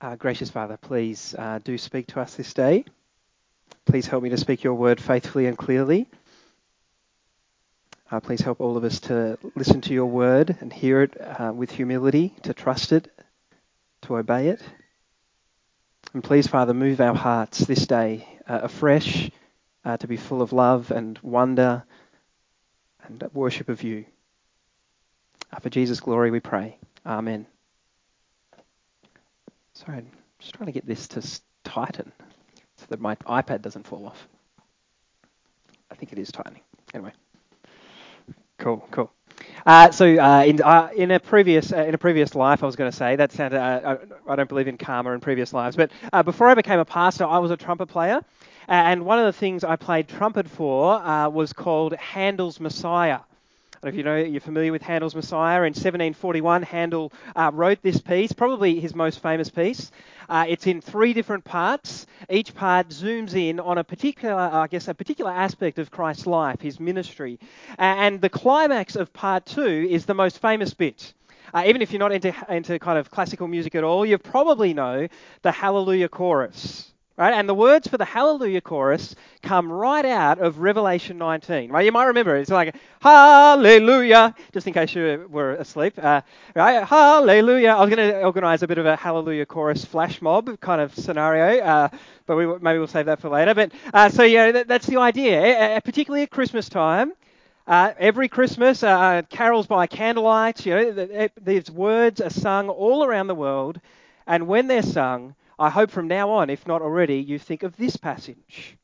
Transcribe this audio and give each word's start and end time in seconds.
Uh, 0.00 0.16
gracious 0.16 0.48
Father, 0.48 0.78
please 0.78 1.34
uh, 1.38 1.58
do 1.62 1.76
speak 1.76 2.06
to 2.06 2.20
us 2.20 2.34
this 2.34 2.54
day. 2.54 2.86
Please 3.84 4.06
help 4.06 4.22
me 4.22 4.30
to 4.30 4.38
speak 4.38 4.64
your 4.64 4.72
word 4.72 4.98
faithfully 4.98 5.46
and 5.46 5.58
clearly. 5.58 6.06
Uh, 8.10 8.18
please 8.18 8.40
help 8.40 8.62
all 8.62 8.78
of 8.78 8.84
us 8.84 9.00
to 9.00 9.38
listen 9.54 9.82
to 9.82 9.92
your 9.92 10.06
word 10.06 10.56
and 10.60 10.72
hear 10.72 11.02
it 11.02 11.20
uh, 11.20 11.52
with 11.54 11.70
humility, 11.70 12.34
to 12.42 12.54
trust 12.54 12.92
it, 12.92 13.12
to 14.00 14.16
obey 14.16 14.48
it. 14.48 14.62
And 16.14 16.24
please, 16.24 16.46
Father, 16.46 16.72
move 16.72 17.02
our 17.02 17.14
hearts 17.14 17.58
this 17.58 17.86
day 17.86 18.26
uh, 18.48 18.60
afresh 18.62 19.30
uh, 19.84 19.98
to 19.98 20.08
be 20.08 20.16
full 20.16 20.40
of 20.40 20.54
love 20.54 20.90
and 20.90 21.18
wonder 21.18 21.84
and 23.04 23.22
worship 23.34 23.68
of 23.68 23.82
you. 23.82 24.06
for 25.60 25.68
Jesus' 25.68 26.00
glory 26.00 26.30
we 26.30 26.40
pray. 26.40 26.78
Amen. 27.04 27.46
Sorry, 29.84 29.98
I'm 29.98 30.06
just 30.38 30.54
trying 30.54 30.66
to 30.66 30.72
get 30.72 30.86
this 30.86 31.08
to 31.08 31.40
tighten 31.64 32.12
so 32.76 32.84
that 32.90 33.00
my 33.00 33.14
iPad 33.16 33.62
doesn't 33.62 33.86
fall 33.86 34.06
off. 34.06 34.28
I 35.90 35.94
think 35.94 36.12
it 36.12 36.18
is 36.18 36.30
tightening. 36.30 36.60
Anyway, 36.92 37.12
cool, 38.58 38.86
cool. 38.90 39.10
Uh, 39.64 39.90
so 39.90 40.04
uh, 40.18 40.44
in, 40.44 40.60
uh, 40.60 40.90
in, 40.94 41.10
a 41.12 41.18
previous 41.18 41.72
uh, 41.72 41.84
in 41.84 41.94
a 41.94 41.98
previous 41.98 42.34
life, 42.34 42.62
I 42.62 42.66
was 42.66 42.76
going 42.76 42.90
to 42.90 42.96
say 42.96 43.16
that 43.16 43.32
sounded. 43.32 43.58
Uh, 43.58 43.96
I 44.28 44.36
don't 44.36 44.50
believe 44.50 44.68
in 44.68 44.76
karma 44.76 45.12
in 45.12 45.20
previous 45.20 45.54
lives, 45.54 45.76
but 45.76 45.90
uh, 46.12 46.22
before 46.22 46.48
I 46.48 46.54
became 46.54 46.78
a 46.78 46.84
pastor, 46.84 47.24
I 47.24 47.38
was 47.38 47.50
a 47.50 47.56
trumpet 47.56 47.86
player, 47.86 48.20
and 48.68 49.06
one 49.06 49.18
of 49.18 49.24
the 49.24 49.32
things 49.32 49.64
I 49.64 49.76
played 49.76 50.08
trumpet 50.08 50.46
for 50.46 51.00
was 51.30 51.54
called 51.54 51.94
Handel's 51.94 52.60
Messiah 52.60 53.20
if 53.82 53.94
you 53.94 54.02
know 54.02 54.16
you're 54.16 54.42
familiar 54.42 54.72
with 54.72 54.82
Handel's 54.82 55.14
Messiah, 55.14 55.60
in 55.60 55.72
1741, 55.72 56.62
Handel 56.62 57.12
uh, 57.34 57.50
wrote 57.54 57.80
this 57.82 57.98
piece, 57.98 58.30
probably 58.30 58.78
his 58.78 58.94
most 58.94 59.22
famous 59.22 59.48
piece. 59.48 59.90
Uh, 60.28 60.44
it's 60.48 60.66
in 60.66 60.82
three 60.82 61.14
different 61.14 61.44
parts. 61.44 62.06
Each 62.28 62.54
part 62.54 62.88
zooms 62.90 63.34
in 63.34 63.58
on 63.58 63.78
a 63.78 63.84
particular, 63.84 64.34
I 64.34 64.66
guess, 64.66 64.88
a 64.88 64.94
particular 64.94 65.30
aspect 65.30 65.78
of 65.78 65.90
Christ's 65.90 66.26
life, 66.26 66.60
his 66.60 66.78
ministry. 66.78 67.38
and 67.78 68.20
the 68.20 68.28
climax 68.28 68.96
of 68.96 69.12
part 69.14 69.46
two 69.46 69.86
is 69.90 70.04
the 70.04 70.14
most 70.14 70.40
famous 70.40 70.74
bit. 70.74 71.14
Uh, 71.54 71.64
even 71.66 71.80
if 71.80 71.90
you're 71.90 72.00
not 72.00 72.12
into, 72.12 72.34
into 72.48 72.78
kind 72.78 72.98
of 72.98 73.10
classical 73.10 73.48
music 73.48 73.74
at 73.74 73.82
all, 73.82 74.04
you 74.04 74.18
probably 74.18 74.74
know 74.74 75.08
the 75.42 75.50
Hallelujah 75.50 76.08
chorus. 76.08 76.92
Right? 77.20 77.34
And 77.34 77.46
the 77.46 77.54
words 77.54 77.86
for 77.86 77.98
the 77.98 78.06
Hallelujah 78.06 78.62
chorus 78.62 79.14
come 79.42 79.70
right 79.70 80.06
out 80.06 80.38
of 80.38 80.60
Revelation 80.60 81.18
19. 81.18 81.70
Right? 81.70 81.84
You 81.84 81.92
might 81.92 82.06
remember 82.06 82.34
it. 82.34 82.40
It's 82.40 82.50
like 82.50 82.74
Hallelujah, 83.02 84.34
just 84.54 84.66
in 84.66 84.72
case 84.72 84.94
you 84.94 85.28
were 85.30 85.52
asleep. 85.52 86.02
Uh, 86.02 86.22
right? 86.54 86.82
Hallelujah. 86.82 87.72
I 87.72 87.84
was 87.84 87.94
going 87.94 88.10
to 88.10 88.22
organise 88.24 88.62
a 88.62 88.66
bit 88.66 88.78
of 88.78 88.86
a 88.86 88.96
Hallelujah 88.96 89.44
chorus 89.44 89.84
flash 89.84 90.22
mob 90.22 90.58
kind 90.60 90.80
of 90.80 90.94
scenario, 90.94 91.62
uh, 91.62 91.88
but 92.24 92.36
we, 92.36 92.46
maybe 92.58 92.78
we'll 92.78 92.86
save 92.86 93.04
that 93.04 93.20
for 93.20 93.28
later. 93.28 93.52
But 93.52 93.72
uh, 93.92 94.08
so 94.08 94.22
yeah, 94.22 94.52
that, 94.52 94.68
that's 94.68 94.86
the 94.86 94.96
idea, 94.96 95.76
uh, 95.76 95.80
particularly 95.80 96.22
at 96.22 96.30
Christmas 96.30 96.70
time. 96.70 97.12
Uh, 97.66 97.92
every 97.98 98.28
Christmas, 98.28 98.82
uh, 98.82 99.20
carols 99.28 99.66
by 99.66 99.86
candlelight, 99.86 100.64
you 100.64 100.74
know, 100.74 101.28
these 101.38 101.70
words 101.70 102.22
are 102.22 102.30
sung 102.30 102.70
all 102.70 103.04
around 103.04 103.26
the 103.26 103.34
world, 103.34 103.78
and 104.26 104.48
when 104.48 104.68
they're 104.68 104.80
sung, 104.82 105.34
I 105.60 105.68
hope 105.68 105.90
from 105.90 106.08
now 106.08 106.30
on, 106.30 106.48
if 106.48 106.66
not 106.66 106.80
already, 106.80 107.16
you 107.16 107.38
think 107.38 107.62
of 107.62 107.76
this 107.76 107.94
passage. 107.98 108.78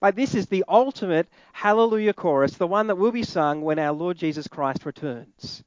But 0.00 0.16
this 0.16 0.34
is 0.34 0.46
the 0.46 0.64
ultimate 0.66 1.28
hallelujah 1.52 2.14
chorus, 2.14 2.56
the 2.56 2.66
one 2.66 2.86
that 2.86 2.96
will 2.96 3.12
be 3.12 3.22
sung 3.22 3.60
when 3.60 3.78
our 3.78 3.92
Lord 3.92 4.16
Jesus 4.16 4.48
Christ 4.48 4.86
returns. 4.86 5.62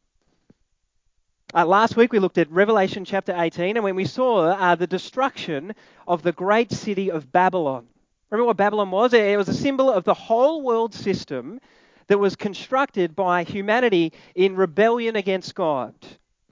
Uh, 1.53 1.65
last 1.65 1.95
week 1.95 2.11
we 2.11 2.17
looked 2.17 2.39
at 2.39 2.51
Revelation 2.51 3.05
chapter 3.05 3.33
18, 3.37 3.77
and 3.77 3.83
when 3.83 3.95
we 3.95 4.05
saw 4.05 4.47
uh, 4.47 4.73
the 4.73 4.87
destruction 4.87 5.75
of 6.07 6.23
the 6.23 6.31
great 6.31 6.71
city 6.71 7.11
of 7.11 7.31
Babylon. 7.31 7.85
Remember 8.31 8.47
what 8.47 8.57
Babylon 8.57 8.89
was? 8.89 9.13
It 9.13 9.37
was 9.37 9.49
a 9.49 9.53
symbol 9.53 9.91
of 9.91 10.03
the 10.03 10.15
whole 10.15 10.63
world 10.63 10.95
system 10.95 11.61
that 12.07 12.17
was 12.17 12.35
constructed 12.35 13.15
by 13.15 13.43
humanity 13.43 14.13
in 14.33 14.55
rebellion 14.55 15.15
against 15.15 15.53
God. 15.53 15.93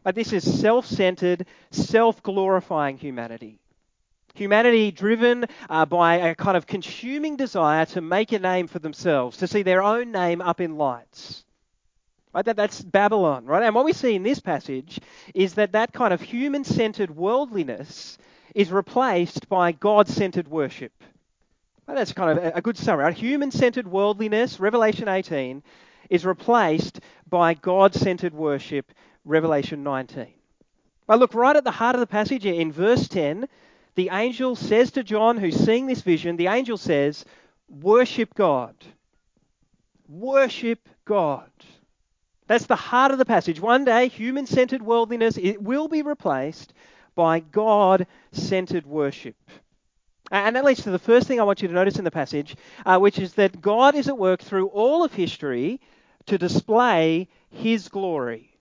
But 0.06 0.14
this 0.14 0.32
is 0.34 0.60
self 0.62 0.86
centered, 0.86 1.48
self 1.72 2.22
glorifying 2.22 2.98
humanity. 2.98 3.58
Humanity 4.36 4.92
driven 4.92 5.46
uh, 5.68 5.88
by 5.88 6.18
a 6.18 6.36
kind 6.36 6.56
of 6.56 6.68
consuming 6.68 7.38
desire 7.38 7.86
to 7.88 8.02
make 8.02 8.32
a 8.32 8.38
name 8.38 8.68
for 8.68 8.78
themselves, 8.78 9.38
to 9.38 9.48
see 9.48 9.64
their 9.64 9.82
own 9.82 10.12
name 10.12 10.42
up 10.42 10.62
in 10.62 10.78
lights. 10.78 11.44
Right? 12.36 12.46
That, 12.46 12.56
that's 12.56 12.82
Babylon, 12.84 13.46
right? 13.46 13.64
And 13.64 13.74
what 13.74 13.86
we 13.86 13.94
see 13.94 14.14
in 14.14 14.22
this 14.22 14.40
passage 14.40 15.00
is 15.34 15.56
that 15.56 15.72
that 15.72 15.92
kind 15.92 16.14
of 16.14 16.22
human 16.22 16.64
centered 16.64 17.10
worldliness 17.10 18.20
is 18.54 18.72
replaced 18.72 19.50
by 19.50 19.72
God 19.72 20.08
centered 20.08 20.48
worship. 20.48 20.92
Right? 21.88 21.96
That's 21.96 22.14
kind 22.14 22.38
of 22.38 22.56
a 22.56 22.62
good 22.62 22.78
summary. 22.78 23.06
Right? 23.06 23.16
Human 23.16 23.50
centered 23.50 23.88
worldliness, 23.88 24.60
Revelation 24.60 25.08
18, 25.08 25.64
is 26.12 26.26
replaced 26.26 27.00
by 27.28 27.56
God 27.56 27.96
centered 27.96 28.36
worship, 28.36 28.92
Revelation 29.26 29.84
19. 29.84 30.28
But 31.08 31.20
look 31.20 31.34
right 31.34 31.56
at 31.56 31.64
the 31.64 31.72
heart 31.72 31.96
of 31.96 32.00
the 32.00 32.08
passage 32.08 32.46
in 32.46 32.72
verse 32.72 33.08
10. 33.08 33.48
The 33.96 34.10
angel 34.12 34.56
says 34.56 34.92
to 34.92 35.04
John, 35.04 35.38
who's 35.38 35.56
seeing 35.56 35.88
this 35.88 36.02
vision, 36.02 36.38
the 36.38 36.48
angel 36.48 36.78
says, 36.78 37.26
Worship 37.70 38.34
God. 38.36 38.76
Worship 40.08 40.88
God. 41.06 41.50
That's 42.48 42.68
the 42.68 42.76
heart 42.76 43.12
of 43.12 43.18
the 43.18 43.26
passage. 43.26 43.60
One 43.60 43.86
day, 43.86 44.08
human 44.08 44.46
centered 44.46 44.82
worldliness 44.82 45.38
it 45.38 45.62
will 45.62 45.88
be 45.88 46.02
replaced 46.02 46.74
by 47.16 47.40
God 47.40 48.06
centered 48.32 48.86
worship. 48.86 49.36
And 50.32 50.56
that 50.56 50.66
leads 50.66 50.84
to 50.84 50.92
the 50.92 51.00
first 51.00 51.28
thing 51.28 51.40
I 51.40 51.44
want 51.44 51.62
you 51.62 51.68
to 51.68 51.74
notice 51.74 51.98
in 51.98 52.04
the 52.04 52.12
passage, 52.12 52.56
uh, 52.86 52.98
which 52.98 53.20
is 53.20 53.34
that 53.36 53.62
God 53.62 53.96
is 53.96 54.08
at 54.08 54.18
work 54.18 54.42
through 54.42 54.68
all 54.68 55.04
of 55.04 55.14
history 55.14 55.80
to 56.26 56.38
display 56.38 57.28
his 57.50 57.90
glory. 57.90 58.55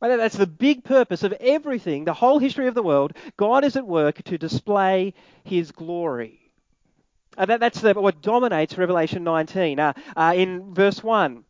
That's 0.00 0.36
the 0.36 0.46
big 0.46 0.84
purpose 0.84 1.22
of 1.22 1.32
everything, 1.34 2.04
the 2.04 2.12
whole 2.12 2.38
history 2.38 2.66
of 2.66 2.74
the 2.74 2.82
world. 2.82 3.12
God 3.36 3.64
is 3.64 3.76
at 3.76 3.86
work 3.86 4.22
to 4.24 4.36
display 4.36 5.14
his 5.44 5.72
glory. 5.72 6.40
Uh, 7.36 7.46
that, 7.46 7.60
that's 7.60 7.80
the, 7.80 7.94
what 7.94 8.22
dominates 8.22 8.78
Revelation 8.78 9.24
19. 9.24 9.80
Uh, 9.80 9.92
uh, 10.16 10.34
in 10.36 10.74
verse 10.74 11.02
1, 11.02 11.44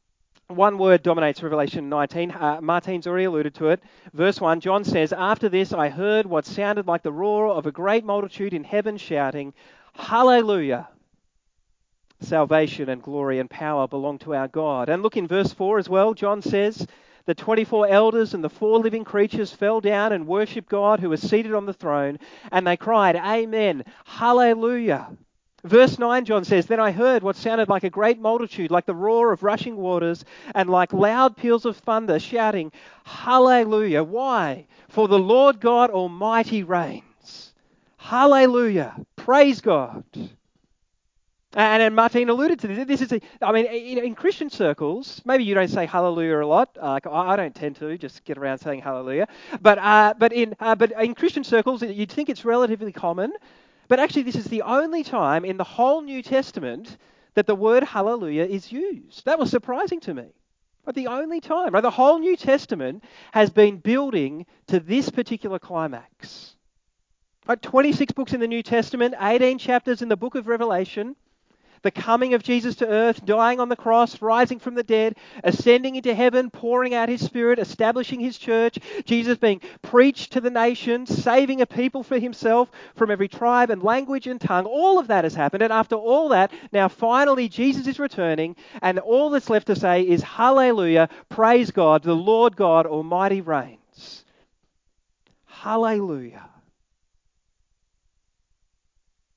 one 0.49 0.79
word 0.79 1.03
dominates 1.03 1.43
Revelation 1.43 1.89
19. 1.89 2.31
Uh, 2.31 2.61
Martin's 2.61 3.07
already 3.07 3.25
alluded 3.25 3.55
to 3.57 3.69
it. 3.69 3.83
Verse 4.13 4.41
1, 4.41 4.61
John 4.61 4.85
says, 4.85 5.13
After 5.13 5.49
this 5.49 5.73
I 5.73 5.89
heard 5.89 6.27
what 6.27 6.47
sounded 6.47 6.87
like 6.87 7.03
the 7.03 7.13
roar 7.13 7.49
of 7.49 7.67
a 7.67 7.73
great 7.73 8.05
multitude 8.05 8.55
in 8.55 8.65
heaven 8.65 8.97
shouting, 8.97 9.53
Hallelujah! 9.95 10.89
Salvation 12.21 12.89
and 12.89 13.03
glory 13.03 13.39
and 13.39 13.51
power 13.51 13.87
belong 13.87 14.19
to 14.19 14.35
our 14.35 14.49
God. 14.49 14.89
And 14.89 15.03
look 15.03 15.17
in 15.17 15.27
verse 15.27 15.53
4 15.53 15.79
as 15.79 15.89
well. 15.89 16.15
John 16.15 16.41
says, 16.43 16.87
the 17.27 17.35
24 17.35 17.89
elders 17.89 18.35
and 18.35 18.45
the 18.45 18.51
four 18.51 18.79
living 18.79 19.05
creatures 19.05 19.53
fell 19.53 19.81
down 19.81 20.13
and 20.13 20.27
worshipped 20.27 20.69
God 20.69 21.01
who 21.01 21.09
was 21.09 21.21
seated 21.21 21.55
on 21.55 21.67
the 21.67 21.73
throne, 21.73 22.19
and 22.53 22.67
they 22.67 22.77
cried, 22.77 23.17
Amen, 23.17 23.85
Hallelujah. 24.05 25.09
Verse 25.65 25.99
9, 25.99 26.27
John 26.27 26.45
says, 26.45 26.67
Then 26.67 26.81
I 26.81 26.93
heard 26.93 27.23
what 27.23 27.37
sounded 27.37 27.71
like 27.71 27.85
a 27.85 27.91
great 27.91 28.19
multitude, 28.21 28.71
like 28.71 28.85
the 28.85 28.95
roar 28.95 29.33
of 29.33 29.43
rushing 29.43 29.77
waters, 29.77 30.23
and 30.55 30.69
like 30.69 30.93
loud 30.93 31.39
peals 31.39 31.65
of 31.65 31.79
thunder, 31.79 32.19
shouting, 32.19 32.71
Hallelujah. 33.05 34.03
Why? 34.03 34.67
For 34.89 35.09
the 35.09 35.19
Lord 35.19 35.61
God 35.61 35.91
Almighty 35.91 36.63
reigns. 36.63 37.55
Hallelujah. 37.97 38.95
Praise 39.17 39.63
God. 39.63 40.05
And, 41.57 41.83
and 41.83 41.95
Martin 41.95 42.29
alluded 42.29 42.59
to 42.61 42.67
this. 42.67 42.87
This 42.87 43.01
is, 43.01 43.13
a, 43.13 43.21
I 43.41 43.53
mean, 43.53 43.67
in, 43.67 43.99
in, 43.99 44.15
Christian 44.15 44.51
circles, 44.51 45.23
maybe 45.25 45.45
you 45.45 45.55
don't 45.55 45.69
say 45.69 45.87
hallelujah 45.87 46.41
a 46.41 46.47
lot. 46.47 46.77
Uh, 46.81 46.99
I, 47.11 47.37
don't 47.37 47.55
tend 47.55 47.77
to 47.77 47.97
just 47.97 48.25
get 48.25 48.39
around 48.39 48.59
saying 48.59 48.81
hallelujah. 48.81 49.29
But, 49.63 49.79
uh, 49.79 50.15
but, 50.19 50.33
in, 50.33 50.57
uh, 50.59 50.75
but 50.75 50.93
in 51.01 51.15
Christian 51.15 51.45
circles, 51.45 51.83
you'd 51.83 52.11
think 52.11 52.29
it's 52.29 52.45
relatively 52.45 52.91
common. 52.91 53.33
But 53.87 54.01
actually, 54.01 54.23
this 54.23 54.35
is 54.35 54.47
the 54.47 54.63
only 54.63 55.05
time 55.05 55.45
in 55.45 55.57
the 55.57 55.65
whole 55.65 56.03
New 56.03 56.23
Testament 56.23 56.97
that 57.35 57.47
the 57.47 57.55
word 57.55 57.85
hallelujah 57.85 58.45
is 58.45 58.73
used. 58.73 59.25
That 59.25 59.39
was 59.39 59.51
surprising 59.51 60.01
to 60.01 60.15
me. 60.15 60.27
But 60.85 60.97
the 60.97 61.07
only 61.07 61.41
time, 61.41 61.73
right? 61.73 61.83
The 61.83 61.91
whole 61.91 62.19
New 62.19 62.37
Testament 62.37 63.05
has 63.33 63.51
been 63.51 63.79
building 63.79 64.47
to 64.67 64.81
this 64.81 65.09
particular 65.09 65.59
climax. 65.59 66.57
Right, 67.47 67.61
26 67.61 68.13
books 68.13 68.33
in 68.33 68.41
the 68.41 68.49
New 68.49 68.63
Testament, 68.63 69.15
18 69.21 69.59
chapters 69.59 70.03
in 70.03 70.09
the 70.09 70.17
book 70.17 70.35
of 70.35 70.47
Revelation 70.47 71.15
the 71.85 71.93
coming 71.93 72.35
of 72.35 72.43
Jesus 72.43 72.75
to 72.77 72.89
earth, 72.89 73.25
dying 73.25 73.61
on 73.61 73.69
the 73.69 73.77
cross, 73.77 74.21
rising 74.21 74.59
from 74.59 74.75
the 74.75 74.83
dead, 74.83 75.17
ascending 75.45 75.95
into 75.95 76.15
heaven, 76.15 76.51
pouring 76.51 76.95
out 76.95 77.09
his 77.09 77.25
spirit, 77.25 77.61
establishing 77.61 78.19
his 78.19 78.37
church, 78.37 78.79
Jesus 79.05 79.39
being 79.39 79.61
preached 79.83 80.33
to 80.33 80.41
the 80.41 80.51
nations, 80.51 81.17
saving 81.23 81.61
a 81.61 81.67
people 81.67 82.03
for 82.03 82.19
himself 82.19 82.71
from 82.97 83.11
every 83.11 83.29
tribe 83.29 83.71
and 83.71 83.83
language 83.83 84.27
and 84.27 84.41
tongue. 84.41 84.65
All 84.65 84.99
of 84.99 85.09
that 85.09 85.25
has 85.25 85.35
happened. 85.35 85.63
And 85.63 85.73
after 85.73 85.95
all 85.95 86.31
that, 86.31 86.51
now 86.73 86.89
finally 86.89 87.49
Jesus 87.49 87.87
is 87.87 87.99
returning, 87.99 88.57
and 88.83 88.99
all 88.99 89.31
that's 89.31 89.51
left 89.51 89.67
to 89.67 89.77
say 89.77 90.03
is 90.03 90.23
hallelujah, 90.23 91.11
praise 91.29 91.71
God, 91.71 92.03
the 92.03 92.15
Lord 92.15 92.57
God 92.57 92.87
Almighty 92.87 93.43
reigns. 93.43 94.25
Hallelujah. 95.45 96.49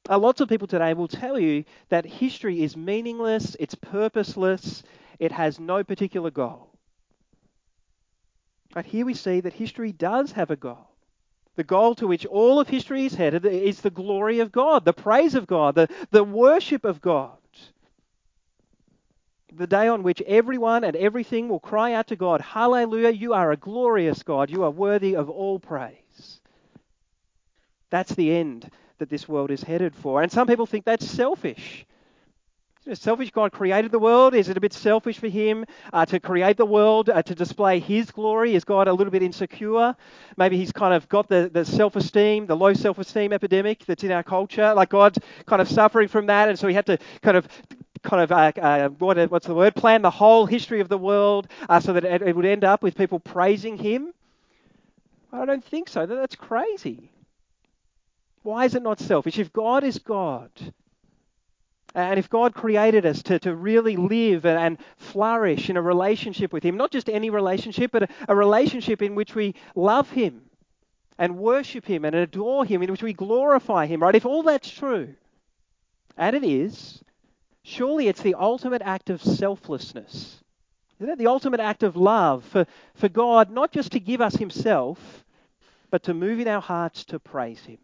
Uh, 0.10 0.18
lots 0.18 0.40
of 0.40 0.48
people 0.48 0.68
today 0.68 0.94
will 0.94 1.08
tell 1.08 1.38
you 1.38 1.66
that 1.90 2.06
history 2.06 2.64
is 2.64 2.78
meaningless, 2.78 3.58
it's 3.60 3.76
purposeless, 3.76 4.84
it 5.20 5.32
has 5.32 5.60
no 5.60 5.84
particular 5.84 6.32
goal. 6.32 6.70
But 8.74 8.86
here 8.86 9.06
we 9.06 9.14
see 9.14 9.42
that 9.42 9.54
history 9.54 9.92
does 9.92 10.32
have 10.34 10.52
a 10.52 10.56
goal. 10.56 10.88
The 11.56 11.64
goal 11.64 11.96
to 11.96 12.08
which 12.08 12.26
all 12.26 12.60
of 12.60 12.70
history 12.70 13.06
is 13.06 13.16
headed 13.16 13.46
is 13.46 13.82
the 13.82 13.90
glory 13.90 14.40
of 14.40 14.52
God, 14.52 14.86
the 14.86 14.94
praise 14.94 15.36
of 15.36 15.48
God, 15.48 15.76
the, 15.76 15.90
the 16.12 16.24
worship 16.24 16.86
of 16.86 17.02
God. 17.02 17.32
The 19.52 19.68
day 19.68 19.88
on 19.88 20.04
which 20.04 20.22
everyone 20.22 20.84
and 20.84 20.96
everything 20.96 21.50
will 21.50 21.60
cry 21.60 21.94
out 21.94 22.08
to 22.08 22.16
God, 22.16 22.42
Hallelujah, 22.42 23.10
you 23.10 23.34
are 23.34 23.52
a 23.52 23.58
glorious 23.58 24.22
God, 24.22 24.52
you 24.52 24.64
are 24.64 24.70
worthy 24.70 25.16
of 25.16 25.30
all 25.30 25.58
praise. 25.58 26.42
That's 27.90 28.14
the 28.14 28.32
end 28.32 28.70
that 29.00 29.10
this 29.10 29.28
world 29.28 29.52
is 29.52 29.64
headed 29.64 29.96
for. 29.96 30.22
And 30.22 30.32
some 30.32 30.48
people 30.48 30.66
think 30.66 30.86
that's 30.86 31.06
selfish. 31.06 31.86
Is 32.88 33.00
it 33.00 33.02
selfish? 33.02 33.32
God 33.32 33.52
created 33.52 33.92
the 33.92 34.00
world. 34.00 34.34
Is 34.34 34.48
it 34.48 34.56
a 34.56 34.62
bit 34.62 34.72
selfish 34.72 35.20
for 35.20 35.28
Him 35.28 35.66
uh, 35.92 36.06
to 36.06 36.22
create 36.22 36.56
the 36.56 36.66
world 36.66 37.10
uh, 37.10 37.22
to 37.22 37.36
display 37.36 37.80
His 37.80 38.12
glory? 38.12 38.56
Is 38.56 38.64
God 38.64 38.88
a 38.88 38.94
little 38.94 39.12
bit 39.12 39.22
insecure? 39.22 39.94
Maybe 40.38 40.56
He's 40.56 40.72
kind 40.72 40.94
of 40.94 41.10
got 41.10 41.28
the, 41.28 41.50
the 41.52 41.66
self 41.66 41.98
esteem, 41.98 42.46
the 42.46 42.56
low 42.56 42.74
self 42.74 42.98
esteem 42.98 43.34
epidemic 43.34 43.86
that's 43.86 44.06
in 44.06 44.12
our 44.12 44.24
culture. 44.24 44.74
Like 44.74 44.88
God's 44.88 45.20
kind 45.46 45.62
of 45.62 45.68
suffering 45.68 46.08
from 46.08 46.28
that, 46.28 46.48
and 46.48 46.58
so 46.58 46.70
He 46.70 46.74
had 46.74 46.86
to 46.86 46.98
kind 47.22 47.36
of 47.36 47.50
kind 48.04 48.24
of 48.24 48.32
uh, 48.32 48.52
uh, 48.62 48.90
what, 48.90 49.18
what's 49.32 49.48
the 49.48 49.56
word? 49.56 49.76
Plan 49.76 50.02
the 50.02 50.10
whole 50.10 50.46
history 50.46 50.80
of 50.80 50.88
the 50.88 50.98
world 50.98 51.50
uh, 51.68 51.82
so 51.82 51.92
that 51.92 52.06
it, 52.06 52.22
it, 52.22 52.36
would 52.38 52.46
end 52.46 52.64
up 52.64 52.82
with 52.82 52.96
people 52.96 53.20
praising 53.20 53.76
Him. 53.78 54.14
I 55.34 55.44
don't 55.44 55.64
think 55.64 55.90
so. 55.90 56.06
That's 56.06 56.36
crazy. 56.36 57.12
Why 58.48 58.64
is 58.64 58.76
it 58.76 58.82
not 58.82 59.02
selfish? 59.02 59.40
If 59.40 59.52
God 59.52 59.84
is 59.84 60.00
God, 60.00 60.50
and 61.94 62.18
if 62.18 62.30
God 62.30 62.54
created 62.54 63.06
us 63.06 63.22
to, 63.24 63.40
to 63.40 63.54
really 63.54 63.98
live 63.98 64.46
and 64.46 64.78
flourish 64.96 65.70
in 65.70 65.76
a 65.76 65.82
relationship 65.82 66.54
with 66.54 66.64
Him, 66.64 66.78
not 66.78 66.90
just 66.90 67.10
any 67.10 67.30
relationship, 67.30 67.92
but 67.92 68.04
a, 68.04 68.08
a 68.30 68.36
relationship 68.38 69.02
in 69.02 69.16
which 69.16 69.36
we 69.36 69.54
love 69.76 70.10
Him 70.12 70.44
and 71.18 71.38
worship 71.38 71.86
Him 71.86 72.06
and 72.06 72.16
adore 72.16 72.64
Him, 72.64 72.82
in 72.82 72.90
which 72.90 73.04
we 73.04 73.12
glorify 73.12 73.86
Him, 73.86 74.02
right? 74.02 74.16
If 74.16 74.26
all 74.26 74.44
that's 74.44 74.70
true, 74.70 75.14
and 76.16 76.34
it 76.34 76.46
is, 76.46 77.04
surely 77.64 78.08
it's 78.08 78.22
the 78.22 78.36
ultimate 78.36 78.82
act 78.82 79.10
of 79.10 79.22
selflessness. 79.22 80.42
Isn't 81.02 81.12
it 81.12 81.20
the 81.20 81.28
ultimate 81.28 81.60
act 81.60 81.84
of 81.84 81.98
love 81.98 82.46
for, 82.46 82.66
for 82.96 83.10
God 83.10 83.52
not 83.52 83.74
just 83.74 83.92
to 83.92 84.00
give 84.00 84.22
us 84.22 84.38
Himself, 84.38 85.26
but 85.92 86.04
to 86.04 86.14
move 86.14 86.40
in 86.40 86.48
our 86.48 86.62
hearts 86.62 87.04
to 87.06 87.20
praise 87.20 87.66
Him? 87.66 87.80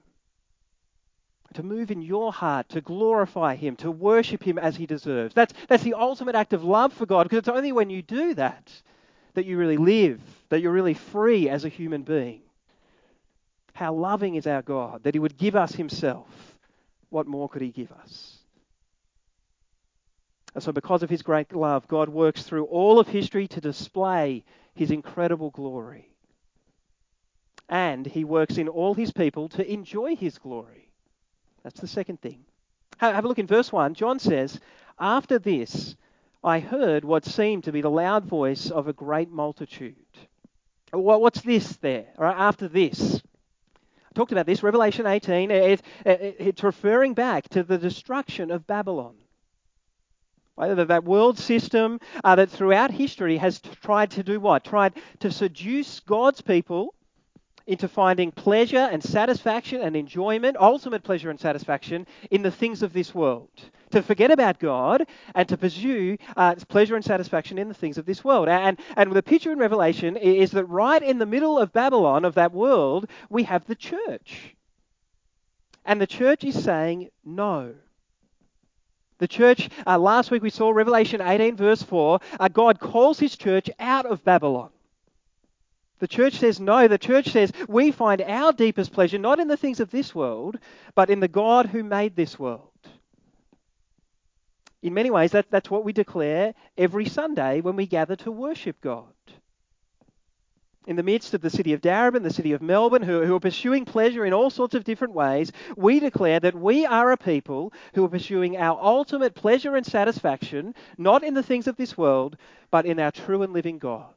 To 1.53 1.63
move 1.63 1.91
in 1.91 2.01
your 2.01 2.31
heart, 2.31 2.69
to 2.69 2.81
glorify 2.81 3.55
Him, 3.55 3.75
to 3.77 3.91
worship 3.91 4.43
Him 4.43 4.57
as 4.57 4.75
He 4.75 4.85
deserves. 4.85 5.33
That's, 5.33 5.53
that's 5.67 5.83
the 5.83 5.93
ultimate 5.93 6.35
act 6.35 6.53
of 6.53 6.63
love 6.63 6.93
for 6.93 7.05
God, 7.05 7.23
because 7.23 7.39
it's 7.39 7.47
only 7.47 7.71
when 7.71 7.89
you 7.89 8.01
do 8.01 8.33
that 8.35 8.71
that 9.33 9.45
you 9.45 9.57
really 9.57 9.77
live, 9.77 10.21
that 10.49 10.61
you're 10.61 10.71
really 10.71 10.93
free 10.93 11.49
as 11.49 11.65
a 11.65 11.69
human 11.69 12.03
being. 12.03 12.41
How 13.73 13.93
loving 13.93 14.35
is 14.35 14.45
our 14.45 14.61
God 14.61 15.03
that 15.03 15.15
He 15.15 15.19
would 15.19 15.37
give 15.37 15.55
us 15.55 15.73
Himself. 15.73 16.27
What 17.09 17.27
more 17.27 17.49
could 17.49 17.61
He 17.61 17.69
give 17.69 17.91
us? 17.91 18.37
And 20.53 20.63
so, 20.63 20.71
because 20.71 21.01
of 21.01 21.09
His 21.09 21.23
great 21.23 21.55
love, 21.55 21.87
God 21.87 22.09
works 22.09 22.43
through 22.43 22.65
all 22.65 22.99
of 22.99 23.07
history 23.07 23.47
to 23.49 23.61
display 23.61 24.43
His 24.75 24.91
incredible 24.91 25.49
glory. 25.49 26.09
And 27.67 28.05
He 28.05 28.23
works 28.23 28.57
in 28.57 28.67
all 28.67 28.93
His 28.93 29.11
people 29.11 29.49
to 29.49 29.71
enjoy 29.71 30.15
His 30.15 30.37
glory. 30.37 30.82
That's 31.63 31.79
the 31.79 31.87
second 31.87 32.21
thing. 32.21 32.45
Have 32.97 33.25
a 33.25 33.27
look 33.27 33.39
in 33.39 33.47
verse 33.47 33.71
1. 33.71 33.95
John 33.95 34.19
says, 34.19 34.59
After 34.99 35.39
this, 35.39 35.95
I 36.43 36.59
heard 36.59 37.05
what 37.05 37.25
seemed 37.25 37.63
to 37.65 37.71
be 37.71 37.81
the 37.81 37.89
loud 37.89 38.25
voice 38.25 38.69
of 38.69 38.87
a 38.87 38.93
great 38.93 39.29
multitude. 39.29 39.95
What's 40.91 41.41
this 41.41 41.77
there? 41.77 42.07
after 42.19 42.67
this. 42.67 43.15
I 43.15 44.13
talked 44.13 44.31
about 44.31 44.45
this, 44.45 44.61
Revelation 44.61 45.07
18. 45.07 45.49
It, 45.49 45.81
it, 46.05 46.35
it's 46.39 46.63
referring 46.63 47.13
back 47.13 47.49
to 47.49 47.63
the 47.63 47.77
destruction 47.77 48.51
of 48.51 48.67
Babylon. 48.67 49.15
Right? 50.55 50.75
That 50.75 51.03
world 51.03 51.39
system 51.39 51.99
uh, 52.23 52.35
that 52.35 52.51
throughout 52.51 52.91
history 52.91 53.37
has 53.37 53.59
tried 53.59 54.11
to 54.11 54.23
do 54.23 54.39
what? 54.39 54.63
Tried 54.63 54.93
to 55.21 55.31
seduce 55.31 55.99
God's 56.01 56.41
people 56.41 56.93
into 57.65 57.87
finding 57.87 58.31
pleasure 58.31 58.89
and 58.91 59.03
satisfaction 59.03 59.81
and 59.81 59.95
enjoyment, 59.95 60.57
ultimate 60.59 61.03
pleasure 61.03 61.29
and 61.29 61.39
satisfaction, 61.39 62.05
in 62.29 62.41
the 62.41 62.51
things 62.51 62.83
of 62.83 62.93
this 62.93 63.15
world. 63.15 63.49
To 63.91 64.01
forget 64.01 64.31
about 64.31 64.59
God 64.59 65.05
and 65.35 65.47
to 65.49 65.57
pursue 65.57 66.17
uh, 66.35 66.55
pleasure 66.67 66.95
and 66.95 67.05
satisfaction 67.05 67.57
in 67.57 67.67
the 67.67 67.73
things 67.73 67.97
of 67.97 68.05
this 68.05 68.23
world. 68.23 68.49
And, 68.49 68.79
and 68.97 69.11
the 69.11 69.23
picture 69.23 69.51
in 69.51 69.59
Revelation 69.59 70.17
is 70.17 70.51
that 70.51 70.65
right 70.65 71.01
in 71.01 71.19
the 71.19 71.25
middle 71.25 71.59
of 71.59 71.71
Babylon, 71.71 72.25
of 72.25 72.35
that 72.35 72.51
world, 72.51 73.07
we 73.29 73.43
have 73.43 73.65
the 73.65 73.75
church. 73.75 74.55
And 75.85 76.01
the 76.01 76.07
church 76.07 76.43
is 76.43 76.61
saying 76.61 77.09
no. 77.23 77.75
The 79.19 79.27
church, 79.27 79.69
uh, 79.85 79.97
last 79.97 80.31
week 80.31 80.43
we 80.43 80.49
saw 80.49 80.71
Revelation 80.71 81.21
18, 81.21 81.55
verse 81.55 81.83
4, 81.83 82.19
uh, 82.39 82.47
God 82.47 82.79
calls 82.79 83.19
his 83.19 83.37
church 83.37 83.69
out 83.79 84.05
of 84.05 84.23
Babylon. 84.23 84.69
The 86.03 86.07
church 86.09 86.33
says 86.33 86.59
no. 86.59 86.89
The 86.89 86.97
church 86.97 87.29
says 87.29 87.53
we 87.69 87.89
find 87.91 88.21
our 88.21 88.51
deepest 88.51 88.91
pleasure 88.91 89.17
not 89.17 89.39
in 89.39 89.47
the 89.47 89.55
things 89.55 89.79
of 89.79 89.89
this 89.89 90.13
world, 90.13 90.59
but 90.95 91.09
in 91.09 91.21
the 91.21 91.29
God 91.29 91.67
who 91.67 91.81
made 91.81 92.17
this 92.17 92.37
world. 92.37 92.67
In 94.81 94.93
many 94.93 95.09
ways, 95.09 95.31
that, 95.31 95.49
that's 95.49 95.71
what 95.71 95.85
we 95.85 95.93
declare 95.93 96.55
every 96.77 97.05
Sunday 97.05 97.61
when 97.61 97.77
we 97.77 97.87
gather 97.87 98.17
to 98.17 98.31
worship 98.33 98.81
God. 98.81 99.13
In 100.87 100.97
the 100.97 101.03
midst 101.03 101.33
of 101.33 101.39
the 101.39 101.49
city 101.49 101.71
of 101.71 101.79
Darebin, 101.79 102.23
the 102.23 102.33
city 102.33 102.51
of 102.51 102.61
Melbourne, 102.61 103.03
who, 103.03 103.23
who 103.23 103.35
are 103.37 103.39
pursuing 103.39 103.85
pleasure 103.85 104.25
in 104.25 104.33
all 104.33 104.49
sorts 104.49 104.75
of 104.75 104.83
different 104.83 105.13
ways, 105.13 105.53
we 105.77 106.01
declare 106.01 106.41
that 106.41 106.53
we 106.53 106.85
are 106.85 107.13
a 107.13 107.17
people 107.17 107.71
who 107.95 108.03
are 108.03 108.09
pursuing 108.09 108.57
our 108.57 108.77
ultimate 108.83 109.35
pleasure 109.35 109.77
and 109.77 109.85
satisfaction, 109.85 110.75
not 110.97 111.23
in 111.23 111.33
the 111.33 111.43
things 111.43 111.65
of 111.65 111.77
this 111.77 111.97
world, 111.97 112.35
but 112.71 112.85
in 112.85 112.99
our 112.99 113.11
true 113.11 113.41
and 113.41 113.53
living 113.53 113.77
God. 113.77 114.13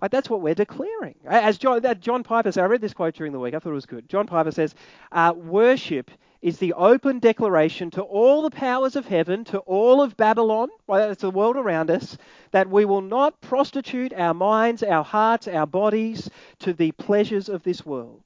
Like 0.00 0.12
that's 0.12 0.30
what 0.30 0.40
we're 0.40 0.54
declaring. 0.54 1.16
As 1.24 1.58
John, 1.58 1.82
John 2.00 2.22
Piper 2.22 2.52
said, 2.52 2.62
I 2.62 2.66
read 2.66 2.80
this 2.80 2.94
quote 2.94 3.14
during 3.14 3.32
the 3.32 3.40
week. 3.40 3.54
I 3.54 3.58
thought 3.58 3.70
it 3.70 3.74
was 3.74 3.86
good. 3.86 4.08
John 4.08 4.26
Piper 4.26 4.52
says, 4.52 4.74
uh, 5.10 5.34
"Worship 5.36 6.10
is 6.40 6.58
the 6.58 6.72
open 6.74 7.18
declaration 7.18 7.90
to 7.90 8.02
all 8.02 8.42
the 8.42 8.50
powers 8.50 8.94
of 8.94 9.06
heaven, 9.06 9.42
to 9.42 9.58
all 9.60 10.00
of 10.00 10.16
Babylon, 10.16 10.68
well, 10.86 11.08
that's 11.08 11.22
the 11.22 11.30
world 11.30 11.56
around 11.56 11.90
us, 11.90 12.16
that 12.52 12.70
we 12.70 12.84
will 12.84 13.00
not 13.00 13.40
prostitute 13.40 14.12
our 14.12 14.34
minds, 14.34 14.84
our 14.84 15.02
hearts, 15.02 15.48
our 15.48 15.66
bodies 15.66 16.30
to 16.60 16.72
the 16.72 16.92
pleasures 16.92 17.48
of 17.48 17.64
this 17.64 17.84
world. 17.84 18.22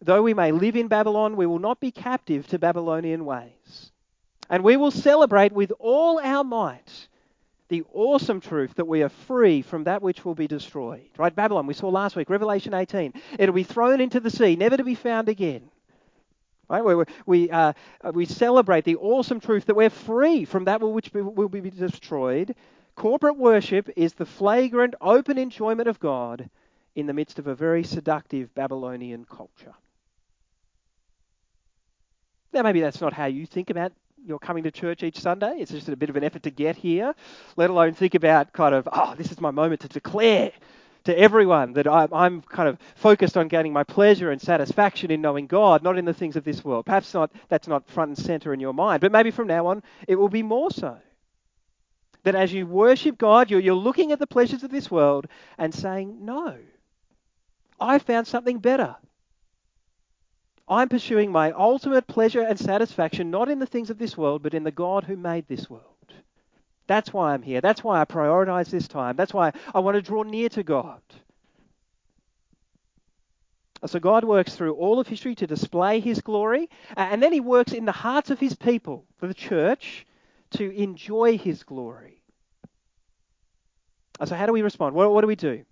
Though 0.00 0.22
we 0.22 0.32
may 0.32 0.52
live 0.52 0.74
in 0.74 0.88
Babylon, 0.88 1.36
we 1.36 1.44
will 1.44 1.58
not 1.58 1.80
be 1.80 1.90
captive 1.90 2.46
to 2.46 2.58
Babylonian 2.58 3.26
ways, 3.26 3.92
and 4.48 4.64
we 4.64 4.78
will 4.78 4.90
celebrate 4.90 5.52
with 5.52 5.72
all 5.78 6.18
our 6.18 6.44
might." 6.44 7.08
The 7.68 7.84
awesome 7.92 8.40
truth 8.40 8.74
that 8.76 8.86
we 8.86 9.02
are 9.02 9.08
free 9.08 9.62
from 9.62 9.84
that 9.84 10.02
which 10.02 10.24
will 10.24 10.34
be 10.34 10.46
destroyed. 10.46 11.08
Right? 11.16 11.34
Babylon, 11.34 11.66
we 11.66 11.74
saw 11.74 11.88
last 11.88 12.16
week, 12.16 12.30
Revelation 12.30 12.74
18. 12.74 13.12
It'll 13.38 13.54
be 13.54 13.64
thrown 13.64 14.00
into 14.00 14.20
the 14.20 14.30
sea, 14.30 14.56
never 14.56 14.76
to 14.76 14.84
be 14.84 14.94
found 14.94 15.28
again. 15.28 15.70
Right? 16.68 16.84
We, 16.84 17.04
we, 17.26 17.50
uh, 17.50 17.72
we 18.12 18.26
celebrate 18.26 18.84
the 18.84 18.96
awesome 18.96 19.40
truth 19.40 19.66
that 19.66 19.76
we're 19.76 19.90
free 19.90 20.44
from 20.44 20.64
that 20.64 20.80
which 20.80 21.12
will 21.12 21.48
be 21.48 21.60
destroyed. 21.70 22.54
Corporate 22.94 23.36
worship 23.36 23.90
is 23.96 24.14
the 24.14 24.26
flagrant, 24.26 24.94
open 25.00 25.38
enjoyment 25.38 25.88
of 25.88 26.00
God 26.00 26.48
in 26.94 27.06
the 27.06 27.12
midst 27.12 27.38
of 27.38 27.46
a 27.46 27.54
very 27.54 27.84
seductive 27.84 28.54
Babylonian 28.54 29.24
culture. 29.24 29.74
Now, 32.52 32.62
maybe 32.62 32.80
that's 32.80 33.02
not 33.02 33.12
how 33.12 33.26
you 33.26 33.44
think 33.44 33.68
about 33.68 33.92
you're 34.26 34.38
coming 34.38 34.64
to 34.64 34.70
church 34.70 35.02
each 35.02 35.20
Sunday. 35.20 35.56
It's 35.58 35.70
just 35.70 35.88
a 35.88 35.96
bit 35.96 36.10
of 36.10 36.16
an 36.16 36.24
effort 36.24 36.42
to 36.42 36.50
get 36.50 36.76
here, 36.76 37.14
let 37.56 37.70
alone 37.70 37.94
think 37.94 38.14
about 38.14 38.52
kind 38.52 38.74
of, 38.74 38.88
oh, 38.92 39.14
this 39.16 39.30
is 39.30 39.40
my 39.40 39.52
moment 39.52 39.82
to 39.82 39.88
declare 39.88 40.52
to 41.04 41.16
everyone 41.16 41.74
that 41.74 41.86
I'm, 41.86 42.42
kind 42.42 42.68
of 42.68 42.78
focused 42.96 43.36
on 43.36 43.46
gaining 43.46 43.72
my 43.72 43.84
pleasure 43.84 44.32
and 44.32 44.42
satisfaction 44.42 45.12
in 45.12 45.20
knowing 45.20 45.46
God, 45.46 45.84
not 45.84 45.96
in 45.96 46.04
the 46.04 46.12
things 46.12 46.34
of 46.34 46.42
this 46.42 46.64
world. 46.64 46.86
Perhaps 46.86 47.14
not, 47.14 47.30
that's 47.48 47.68
not 47.68 47.88
front 47.88 48.08
and 48.08 48.18
center 48.18 48.52
in 48.52 48.58
your 48.58 48.74
mind, 48.74 49.00
but 49.00 49.12
maybe 49.12 49.30
from 49.30 49.46
now 49.46 49.68
on 49.68 49.84
it 50.08 50.16
will 50.16 50.28
be 50.28 50.42
more 50.42 50.72
so. 50.72 50.98
That 52.24 52.34
as 52.34 52.52
you 52.52 52.66
worship 52.66 53.18
God, 53.18 53.52
you're, 53.52 53.60
you're 53.60 53.74
looking 53.74 54.10
at 54.10 54.18
the 54.18 54.26
pleasures 54.26 54.64
of 54.64 54.72
this 54.72 54.90
world 54.90 55.28
and 55.56 55.72
saying, 55.72 56.24
no, 56.24 56.56
I 57.78 58.00
found 58.00 58.26
something 58.26 58.58
better. 58.58 58.96
I'm 60.68 60.88
pursuing 60.88 61.30
my 61.30 61.52
ultimate 61.52 62.06
pleasure 62.06 62.42
and 62.42 62.58
satisfaction 62.58 63.30
not 63.30 63.48
in 63.48 63.60
the 63.60 63.66
things 63.66 63.90
of 63.90 63.98
this 63.98 64.16
world, 64.16 64.42
but 64.42 64.54
in 64.54 64.64
the 64.64 64.70
God 64.70 65.04
who 65.04 65.16
made 65.16 65.46
this 65.46 65.70
world. 65.70 65.84
That's 66.86 67.12
why 67.12 67.32
I'm 67.32 67.42
here. 67.42 67.60
That's 67.60 67.84
why 67.84 68.00
I 68.00 68.04
prioritize 68.04 68.70
this 68.70 68.88
time. 68.88 69.16
That's 69.16 69.34
why 69.34 69.52
I 69.74 69.80
want 69.80 69.96
to 69.96 70.02
draw 70.02 70.22
near 70.22 70.48
to 70.50 70.62
God. 70.62 71.00
So 73.84 74.00
God 74.00 74.24
works 74.24 74.54
through 74.54 74.74
all 74.74 74.98
of 74.98 75.06
history 75.06 75.34
to 75.36 75.46
display 75.46 76.00
his 76.00 76.20
glory, 76.20 76.68
and 76.96 77.22
then 77.22 77.32
he 77.32 77.40
works 77.40 77.72
in 77.72 77.84
the 77.84 77.92
hearts 77.92 78.30
of 78.30 78.40
his 78.40 78.54
people, 78.54 79.04
for 79.18 79.26
the 79.26 79.34
church, 79.34 80.06
to 80.52 80.70
enjoy 80.70 81.38
his 81.38 81.62
glory. 81.62 82.22
So, 84.24 84.34
how 84.34 84.46
do 84.46 84.52
we 84.52 84.62
respond? 84.62 84.94
What, 84.94 85.12
what 85.12 85.20
do 85.20 85.26
we 85.26 85.36
do? 85.36 85.64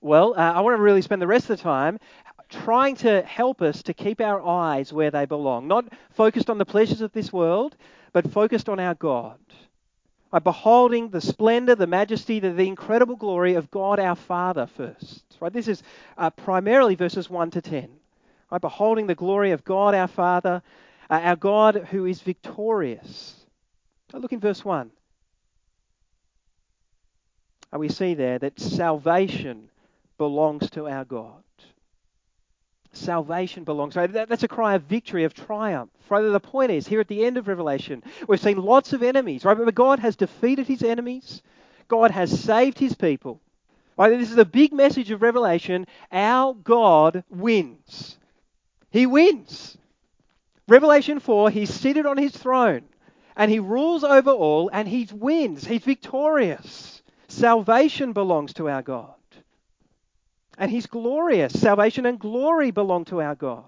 Well, 0.00 0.34
uh, 0.36 0.52
I 0.52 0.60
want 0.62 0.76
to 0.76 0.82
really 0.82 1.00
spend 1.00 1.22
the 1.22 1.28
rest 1.28 1.48
of 1.48 1.56
the 1.56 1.62
time 1.62 2.00
trying 2.52 2.96
to 2.96 3.22
help 3.22 3.62
us 3.62 3.82
to 3.84 3.94
keep 3.94 4.20
our 4.20 4.44
eyes 4.44 4.92
where 4.92 5.10
they 5.10 5.24
belong, 5.24 5.66
not 5.66 5.86
focused 6.10 6.50
on 6.50 6.58
the 6.58 6.64
pleasures 6.64 7.00
of 7.00 7.12
this 7.12 7.32
world, 7.32 7.76
but 8.12 8.30
focused 8.30 8.68
on 8.68 8.78
our 8.78 8.94
God. 8.94 9.38
By 10.30 10.38
beholding 10.38 11.10
the 11.10 11.20
splendor, 11.20 11.74
the 11.74 11.86
majesty, 11.86 12.40
the, 12.40 12.52
the 12.52 12.66
incredible 12.66 13.16
glory 13.16 13.54
of 13.54 13.70
God 13.70 13.98
our 13.98 14.16
Father 14.16 14.66
first. 14.66 15.24
Right? 15.40 15.52
This 15.52 15.68
is 15.68 15.82
uh, 16.16 16.30
primarily 16.30 16.94
verses 16.94 17.28
1 17.28 17.50
to 17.52 17.60
10. 17.60 17.88
Right? 18.50 18.60
Beholding 18.60 19.06
the 19.06 19.14
glory 19.14 19.50
of 19.50 19.64
God 19.64 19.94
our 19.94 20.08
Father, 20.08 20.62
uh, 21.10 21.20
our 21.22 21.36
God 21.36 21.88
who 21.90 22.06
is 22.06 22.22
victorious. 22.22 23.36
Look 24.14 24.32
in 24.32 24.40
verse 24.40 24.64
1. 24.64 24.90
And 27.72 27.80
we 27.80 27.88
see 27.88 28.14
there 28.14 28.38
that 28.38 28.60
salvation 28.60 29.70
belongs 30.18 30.70
to 30.70 30.88
our 30.88 31.04
God. 31.04 31.42
Salvation 32.92 33.64
belongs. 33.64 33.96
Right? 33.96 34.12
That, 34.12 34.28
that's 34.28 34.42
a 34.42 34.48
cry 34.48 34.74
of 34.74 34.82
victory, 34.82 35.24
of 35.24 35.34
triumph. 35.34 35.90
Right? 36.08 36.22
The 36.22 36.40
point 36.40 36.70
is, 36.70 36.86
here 36.86 37.00
at 37.00 37.08
the 37.08 37.24
end 37.24 37.36
of 37.36 37.48
Revelation, 37.48 38.02
we've 38.28 38.40
seen 38.40 38.58
lots 38.58 38.92
of 38.92 39.02
enemies. 39.02 39.44
Right? 39.44 39.56
But 39.56 39.74
God 39.74 39.98
has 39.98 40.16
defeated 40.16 40.66
his 40.66 40.82
enemies. 40.82 41.42
God 41.88 42.10
has 42.10 42.40
saved 42.40 42.78
his 42.78 42.94
people. 42.94 43.40
Right? 43.96 44.18
This 44.18 44.30
is 44.30 44.38
a 44.38 44.44
big 44.44 44.72
message 44.72 45.10
of 45.10 45.22
Revelation. 45.22 45.86
Our 46.10 46.54
God 46.54 47.24
wins. 47.30 48.18
He 48.90 49.06
wins. 49.06 49.76
Revelation 50.68 51.20
4, 51.20 51.50
he's 51.50 51.72
seated 51.72 52.06
on 52.06 52.16
his 52.16 52.32
throne 52.32 52.84
and 53.36 53.50
he 53.50 53.58
rules 53.58 54.04
over 54.04 54.30
all 54.30 54.70
and 54.72 54.86
he 54.88 55.08
wins. 55.12 55.64
He's 55.64 55.82
victorious. 55.82 57.02
Salvation 57.28 58.12
belongs 58.12 58.54
to 58.54 58.68
our 58.68 58.82
God. 58.82 59.14
And 60.58 60.70
he's 60.70 60.86
glorious. 60.86 61.58
Salvation 61.58 62.06
and 62.06 62.18
glory 62.18 62.70
belong 62.70 63.04
to 63.06 63.20
our 63.20 63.34
God. 63.34 63.64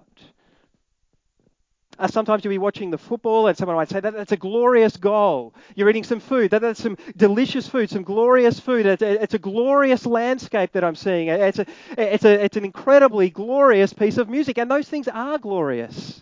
Uh, 1.97 2.07
sometimes 2.07 2.43
you'll 2.43 2.51
be 2.51 2.57
watching 2.57 2.91
the 2.91 2.97
football 2.97 3.47
and 3.47 3.57
someone 3.57 3.77
might 3.77 3.89
say, 3.89 4.01
that, 4.01 4.13
that's 4.13 4.33
a 4.33 4.37
glorious 4.37 4.97
goal. 4.97 5.53
You're 5.75 5.89
eating 5.89 6.03
some 6.03 6.19
food. 6.19 6.51
That, 6.51 6.61
that's 6.61 6.83
some 6.83 6.97
delicious 7.15 7.67
food, 7.67 7.89
some 7.89 8.03
glorious 8.03 8.59
food. 8.59 8.85
It's 8.85 9.01
a, 9.01 9.23
it's 9.23 9.33
a 9.33 9.39
glorious 9.39 10.05
landscape 10.05 10.73
that 10.73 10.83
I'm 10.83 10.95
seeing. 10.95 11.29
It's, 11.29 11.59
a, 11.59 11.65
it's, 11.97 12.25
a, 12.25 12.43
it's 12.43 12.57
an 12.57 12.65
incredibly 12.65 13.29
glorious 13.29 13.93
piece 13.93 14.17
of 14.17 14.29
music. 14.29 14.57
And 14.57 14.69
those 14.69 14.89
things 14.89 15.07
are 15.07 15.37
glorious 15.37 16.21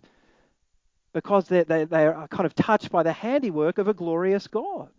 because 1.12 1.48
they, 1.48 1.64
they, 1.64 1.86
they 1.86 2.06
are 2.06 2.28
kind 2.28 2.46
of 2.46 2.54
touched 2.54 2.92
by 2.92 3.02
the 3.02 3.14
handiwork 3.14 3.80
of 3.80 3.88
a 3.88 3.94
glorious 3.94 4.48
God. 4.48 4.90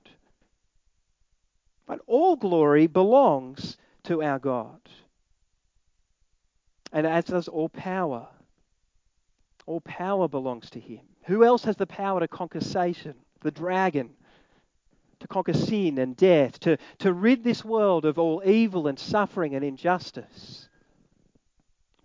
But 1.86 2.00
all 2.06 2.34
glory 2.34 2.88
belongs 2.88 3.76
to 4.04 4.22
our 4.22 4.40
God. 4.40 4.80
And 6.94 7.08
as 7.08 7.24
does 7.24 7.48
all 7.48 7.68
power. 7.68 8.28
All 9.66 9.80
power 9.80 10.28
belongs 10.28 10.70
to 10.70 10.80
him. 10.80 11.00
Who 11.24 11.44
else 11.44 11.64
has 11.64 11.76
the 11.76 11.86
power 11.86 12.20
to 12.20 12.28
conquer 12.28 12.60
Satan, 12.60 13.14
the 13.40 13.50
dragon, 13.50 14.10
to 15.18 15.26
conquer 15.26 15.54
sin 15.54 15.98
and 15.98 16.16
death, 16.16 16.60
to, 16.60 16.78
to 16.98 17.12
rid 17.12 17.42
this 17.42 17.64
world 17.64 18.04
of 18.04 18.18
all 18.18 18.42
evil 18.46 18.86
and 18.86 18.98
suffering 18.98 19.56
and 19.56 19.64
injustice? 19.64 20.68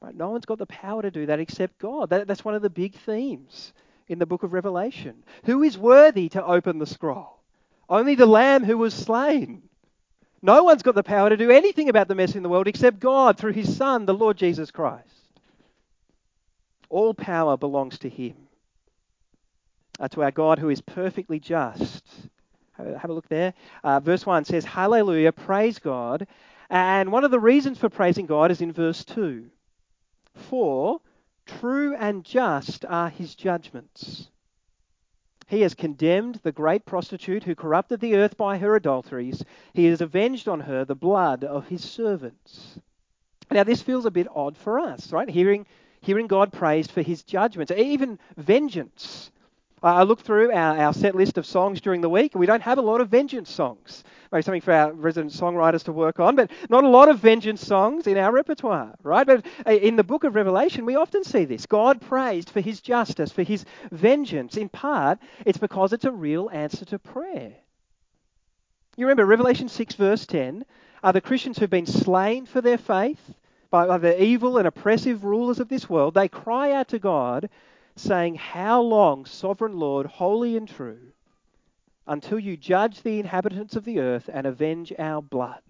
Right? 0.02 0.16
No 0.16 0.32
one's 0.32 0.46
got 0.46 0.58
the 0.58 0.66
power 0.66 1.04
to 1.04 1.12
do 1.12 1.28
that 1.28 1.40
except 1.40 1.78
God. 1.78 2.10
That, 2.10 2.28
that's 2.28 2.46
one 2.46 2.56
of 2.56 2.64
the 2.64 2.70
big 2.70 2.96
themes 2.96 3.74
in 4.08 4.18
the 4.18 4.26
book 4.26 4.42
of 4.42 4.54
Revelation. 4.54 5.24
Who 5.44 5.62
is 5.62 5.78
worthy 5.78 6.30
to 6.30 6.44
open 6.44 6.80
the 6.80 6.88
scroll? 6.88 7.42
Only 7.88 8.16
the 8.16 8.26
Lamb 8.26 8.64
who 8.64 8.78
was 8.78 8.96
slain. 8.96 9.69
No 10.42 10.64
one's 10.64 10.84
got 10.84 10.96
the 10.96 11.04
power 11.04 11.30
to 11.30 11.38
do 11.38 11.52
anything 11.52 11.90
about 11.90 12.08
the 12.08 12.16
mess 12.16 12.36
in 12.36 12.44
the 12.44 12.50
world 12.50 12.68
except 12.68 13.00
God 13.00 13.38
through 13.38 13.54
his 13.54 13.76
Son, 13.76 14.06
the 14.06 14.14
Lord 14.14 14.38
Jesus 14.38 14.72
Christ. 14.72 15.06
All 16.90 17.14
power 17.14 17.58
belongs 17.58 18.00
to 18.00 18.10
him. 18.10 18.36
Uh, 20.00 20.08
to 20.08 20.24
our 20.24 20.32
God 20.32 20.60
who 20.60 20.70
is 20.70 20.82
perfectly 20.82 21.40
just. 21.40 22.06
Have 22.78 23.10
a 23.10 23.14
look 23.14 23.28
there. 23.28 23.54
Uh, 23.84 24.00
verse 24.00 24.26
1 24.26 24.46
says, 24.46 24.64
Hallelujah, 24.64 25.34
praise 25.34 25.80
God. 25.80 26.26
And 26.70 27.12
one 27.12 27.26
of 27.26 27.32
the 27.32 27.40
reasons 27.40 27.78
for 27.78 27.90
praising 27.90 28.26
God 28.26 28.52
is 28.52 28.62
in 28.62 28.72
verse 28.72 29.04
2. 29.04 29.46
For 30.36 31.02
true 31.46 31.96
and 31.96 32.24
just 32.24 32.86
are 32.86 33.10
his 33.10 33.36
judgments. 33.36 34.30
He 35.50 35.62
has 35.62 35.74
condemned 35.74 36.40
the 36.44 36.52
great 36.52 36.86
prostitute 36.86 37.44
who 37.44 37.56
corrupted 37.56 38.00
the 38.00 38.16
earth 38.16 38.38
by 38.38 38.60
her 38.60 38.76
adulteries. 38.76 39.44
He 39.74 39.86
has 39.86 40.00
avenged 40.00 40.48
on 40.48 40.62
her 40.62 40.86
the 40.86 40.96
blood 40.96 41.44
of 41.44 41.68
his 41.68 41.84
servants. 41.84 42.80
Now, 43.50 43.64
this 43.64 43.82
feels 43.82 44.06
a 44.06 44.12
bit 44.12 44.28
odd 44.34 44.56
for 44.56 44.80
us, 44.80 45.12
right? 45.12 45.28
Hearing 45.28 45.66
hearing 46.02 46.28
God 46.28 46.54
praised 46.54 46.92
for 46.92 47.02
his 47.02 47.24
judgments, 47.24 47.72
even 47.72 48.20
vengeance. 48.38 49.32
I 49.82 50.04
looked 50.04 50.24
through 50.24 50.52
our, 50.52 50.78
our 50.78 50.94
set 50.94 51.16
list 51.16 51.38
of 51.38 51.46
songs 51.46 51.82
during 51.82 52.02
the 52.02 52.10
week, 52.10 52.34
and 52.34 52.40
we 52.40 52.46
don't 52.46 52.62
have 52.62 52.78
a 52.78 52.82
lot 52.82 53.02
of 53.02 53.10
vengeance 53.10 53.50
songs. 53.50 54.04
Maybe 54.32 54.44
something 54.44 54.62
for 54.62 54.74
our 54.74 54.94
resident 54.94 55.34
songwriters 55.34 55.84
to 55.86 55.92
work 55.92 56.20
on, 56.20 56.36
but 56.36 56.52
not 56.70 56.84
a 56.84 56.90
lot 56.90 57.10
of 57.10 57.20
vengeance 57.20 57.66
songs 57.66 58.06
in 58.06 58.18
our 58.18 58.32
repertoire, 58.32 58.96
right? 59.02 59.26
But 59.26 59.46
uh, 59.66 59.72
in 59.72 59.96
the 59.96 60.04
book 60.04 60.24
of 60.24 60.36
Revelation, 60.36 60.86
we 60.86 60.96
often 60.96 61.24
see 61.24 61.46
this 61.46 61.66
God 61.66 62.02
praised 62.02 62.50
for 62.50 62.62
his 62.62 62.80
justice, 62.82 63.32
for 63.32 63.44
his 63.44 63.66
vengeance. 63.92 64.56
In 64.58 64.70
part, 64.70 65.20
it's 65.46 65.58
because 65.58 65.94
it's 65.94 66.06
a 66.06 66.12
real 66.12 66.50
answer 66.54 66.86
to 66.86 67.00
prayer. 67.00 67.54
You 68.98 69.06
remember 69.06 69.26
Revelation 69.26 69.70
6, 69.70 69.96
verse 69.96 70.26
10 70.26 70.66
are 71.04 71.14
the 71.14 71.22
Christians 71.22 71.58
who've 71.58 71.70
been 71.70 71.86
slain 71.86 72.46
for 72.46 72.62
their 72.62 72.78
faith 72.78 73.34
by, 73.70 73.86
by 73.86 73.98
the 73.98 74.22
evil 74.22 74.58
and 74.58 74.68
oppressive 74.68 75.24
rulers 75.24 75.60
of 75.60 75.70
this 75.70 75.90
world, 75.90 76.14
they 76.14 76.28
cry 76.28 76.72
out 76.72 76.88
to 76.90 77.00
God, 77.00 77.50
saying, 77.96 78.36
How 78.36 78.82
long, 78.82 79.26
sovereign 79.26 79.78
Lord, 79.78 80.08
holy 80.08 80.58
and 80.58 80.68
true, 80.68 81.12
until 82.10 82.40
you 82.40 82.58
judge 82.58 83.02
the 83.02 83.20
inhabitants 83.20 83.76
of 83.76 83.86
the 83.86 84.00
earth 84.00 84.30
and 84.34 84.46
avenge 84.46 84.92
our 85.00 85.22
blood? 85.22 85.62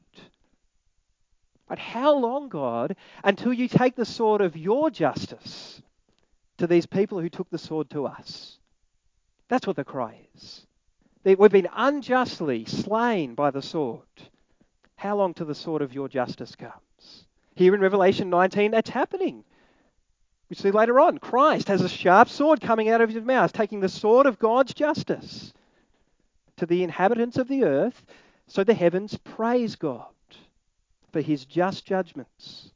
But 1.67 1.77
how 1.77 2.15
long, 2.15 2.49
God, 2.49 2.95
until 3.23 3.53
you 3.53 3.67
take 3.67 3.95
the 3.95 4.05
sword 4.05 4.41
of 4.41 4.57
your 4.57 4.89
justice 4.89 5.81
to 6.57 6.65
these 6.65 6.87
people 6.87 7.19
who 7.19 7.29
took 7.29 7.49
the 7.51 7.59
sword 7.59 7.91
to 7.91 8.07
us? 8.07 8.57
That's 9.49 9.67
what 9.67 9.75
the 9.75 9.83
cry 9.83 10.27
is. 10.35 10.65
We've 11.23 11.51
been 11.51 11.69
unjustly 11.75 12.65
slain 12.65 13.35
by 13.35 13.51
the 13.51 13.61
sword. 13.61 14.07
How 14.95 15.15
long 15.17 15.33
till 15.33 15.45
the 15.45 15.53
sword 15.53 15.81
of 15.81 15.93
your 15.93 16.07
justice 16.07 16.55
comes? 16.55 17.25
Here 17.55 17.75
in 17.75 17.81
Revelation 17.81 18.29
19, 18.29 18.71
that's 18.71 18.89
happening. 18.89 19.43
We 20.49 20.55
see 20.55 20.71
later 20.71 20.99
on, 20.99 21.19
Christ 21.19 21.67
has 21.67 21.81
a 21.81 21.89
sharp 21.89 22.29
sword 22.29 22.61
coming 22.61 22.89
out 22.89 23.01
of 23.01 23.09
his 23.09 23.23
mouth, 23.23 23.53
taking 23.53 23.81
the 23.81 23.89
sword 23.89 24.25
of 24.25 24.39
God's 24.39 24.73
justice 24.73 25.53
to 26.59 26.65
the 26.65 26.83
inhabitants 26.83 27.37
of 27.37 27.47
the 27.47 27.63
earth, 27.63 28.05
so 28.47 28.63
the 28.63 28.73
heavens 28.73 29.17
praise 29.17 29.75
God 29.75 30.05
for 31.11 31.21
his 31.21 31.45
just 31.45 31.85
judgments. 31.85 32.71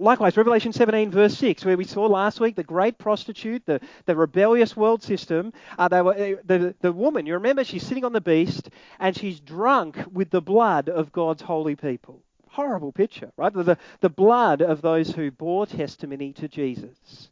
Likewise, 0.00 0.36
Revelation 0.36 0.72
17, 0.72 1.10
verse 1.10 1.36
6, 1.38 1.64
where 1.64 1.76
we 1.76 1.84
saw 1.84 2.06
last 2.06 2.38
week 2.38 2.54
the 2.54 2.62
great 2.62 2.98
prostitute, 2.98 3.66
the, 3.66 3.80
the 4.06 4.14
rebellious 4.14 4.76
world 4.76 5.02
system, 5.02 5.52
uh, 5.76 5.88
they 5.88 6.00
were, 6.00 6.14
uh, 6.14 6.40
the, 6.44 6.74
the 6.80 6.92
woman, 6.92 7.26
you 7.26 7.34
remember, 7.34 7.64
she's 7.64 7.84
sitting 7.84 8.04
on 8.04 8.12
the 8.12 8.20
beast 8.20 8.70
and 9.00 9.16
she's 9.16 9.40
drunk 9.40 9.98
with 10.12 10.30
the 10.30 10.40
blood 10.40 10.88
of 10.88 11.10
God's 11.10 11.42
holy 11.42 11.74
people 11.74 12.22
horrible 12.50 12.90
picture, 12.90 13.30
right? 13.36 13.52
The, 13.52 13.78
the 14.00 14.08
blood 14.08 14.62
of 14.62 14.82
those 14.82 15.12
who 15.12 15.30
bore 15.30 15.64
testimony 15.66 16.32
to 16.34 16.48
Jesus. 16.48 17.30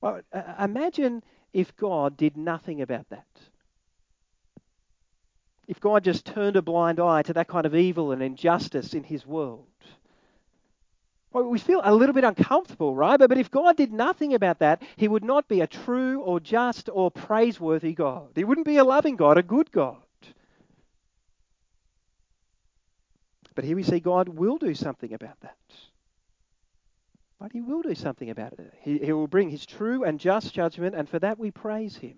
Well, 0.00 0.20
imagine 0.60 1.24
if 1.52 1.76
God 1.76 2.16
did 2.16 2.36
nothing 2.36 2.82
about 2.82 3.08
that. 3.10 3.26
If 5.66 5.80
God 5.80 6.04
just 6.04 6.24
turned 6.24 6.56
a 6.56 6.62
blind 6.62 6.98
eye 6.98 7.22
to 7.22 7.34
that 7.34 7.48
kind 7.48 7.66
of 7.66 7.74
evil 7.74 8.12
and 8.12 8.22
injustice 8.22 8.94
in 8.94 9.04
his 9.04 9.26
world. 9.26 9.66
Well, 11.30 11.44
we 11.44 11.58
feel 11.58 11.82
a 11.84 11.94
little 11.94 12.14
bit 12.14 12.24
uncomfortable, 12.24 12.94
right? 12.94 13.18
But, 13.18 13.28
but 13.28 13.38
if 13.38 13.50
God 13.50 13.76
did 13.76 13.92
nothing 13.92 14.32
about 14.32 14.60
that, 14.60 14.82
he 14.96 15.08
would 15.08 15.24
not 15.24 15.46
be 15.46 15.60
a 15.60 15.66
true 15.66 16.22
or 16.22 16.40
just 16.40 16.88
or 16.90 17.10
praiseworthy 17.10 17.92
God. 17.92 18.30
He 18.34 18.44
wouldn't 18.44 18.66
be 18.66 18.78
a 18.78 18.84
loving 18.84 19.16
God, 19.16 19.36
a 19.36 19.42
good 19.42 19.70
God. 19.70 19.98
But 23.54 23.64
here 23.64 23.76
we 23.76 23.82
see 23.82 24.00
God 24.00 24.28
will 24.28 24.56
do 24.56 24.72
something 24.74 25.12
about 25.12 25.40
that. 25.40 25.56
But 27.38 27.52
he 27.52 27.60
will 27.60 27.82
do 27.82 27.94
something 27.94 28.30
about 28.30 28.54
it. 28.54 28.74
He, 28.80 28.98
he 28.98 29.12
will 29.12 29.28
bring 29.28 29.50
his 29.50 29.64
true 29.64 30.04
and 30.04 30.18
just 30.18 30.52
judgment, 30.52 30.94
and 30.94 31.08
for 31.08 31.18
that 31.20 31.38
we 31.38 31.50
praise 31.50 31.96
him. 31.96 32.16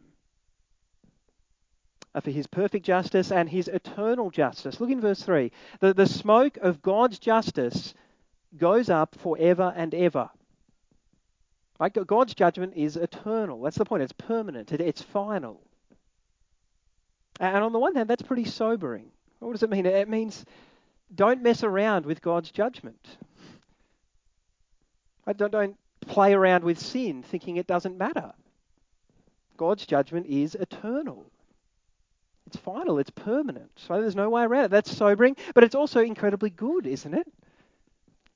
Uh, 2.14 2.20
for 2.20 2.30
his 2.30 2.46
perfect 2.46 2.84
justice 2.84 3.30
and 3.30 3.48
his 3.48 3.68
eternal 3.68 4.30
justice. 4.30 4.80
Look 4.80 4.90
in 4.90 5.00
verse 5.00 5.22
3. 5.22 5.52
The, 5.80 5.94
the 5.94 6.06
smoke 6.06 6.56
of 6.56 6.82
God's 6.82 7.18
justice 7.18 7.94
goes 8.56 8.90
up 8.90 9.14
forever 9.20 9.72
and 9.76 9.94
ever. 9.94 10.30
Like 11.78 11.96
God's 12.06 12.34
judgment 12.34 12.74
is 12.76 12.96
eternal. 12.96 13.62
That's 13.62 13.78
the 13.78 13.84
point. 13.84 14.02
It's 14.02 14.12
permanent. 14.12 14.72
It's 14.72 15.02
final. 15.02 15.62
And 17.38 17.64
on 17.64 17.72
the 17.72 17.78
one 17.78 17.94
hand, 17.94 18.10
that's 18.10 18.22
pretty 18.22 18.44
sobering. 18.44 19.10
What 19.38 19.52
does 19.52 19.62
it 19.62 19.70
mean? 19.70 19.86
It 19.86 20.08
means 20.08 20.44
don't 21.14 21.42
mess 21.42 21.62
around 21.64 22.04
with 22.04 22.20
God's 22.20 22.50
judgment. 22.50 23.16
Don't, 25.32 25.52
don't 25.52 25.76
play 26.06 26.32
around 26.32 26.64
with 26.64 26.78
sin 26.78 27.22
thinking 27.22 27.56
it 27.56 27.66
doesn't 27.66 27.98
matter. 27.98 28.32
God's 29.56 29.86
judgment 29.86 30.26
is 30.26 30.54
eternal. 30.54 31.26
It's 32.46 32.56
final, 32.56 32.98
it's 32.98 33.10
permanent. 33.10 33.70
So 33.76 34.00
there's 34.00 34.16
no 34.16 34.30
way 34.30 34.42
around 34.42 34.64
it. 34.64 34.70
That's 34.70 34.96
sobering, 34.96 35.36
but 35.54 35.62
it's 35.62 35.74
also 35.74 36.00
incredibly 36.00 36.50
good, 36.50 36.86
isn't 36.86 37.14
it? 37.14 37.26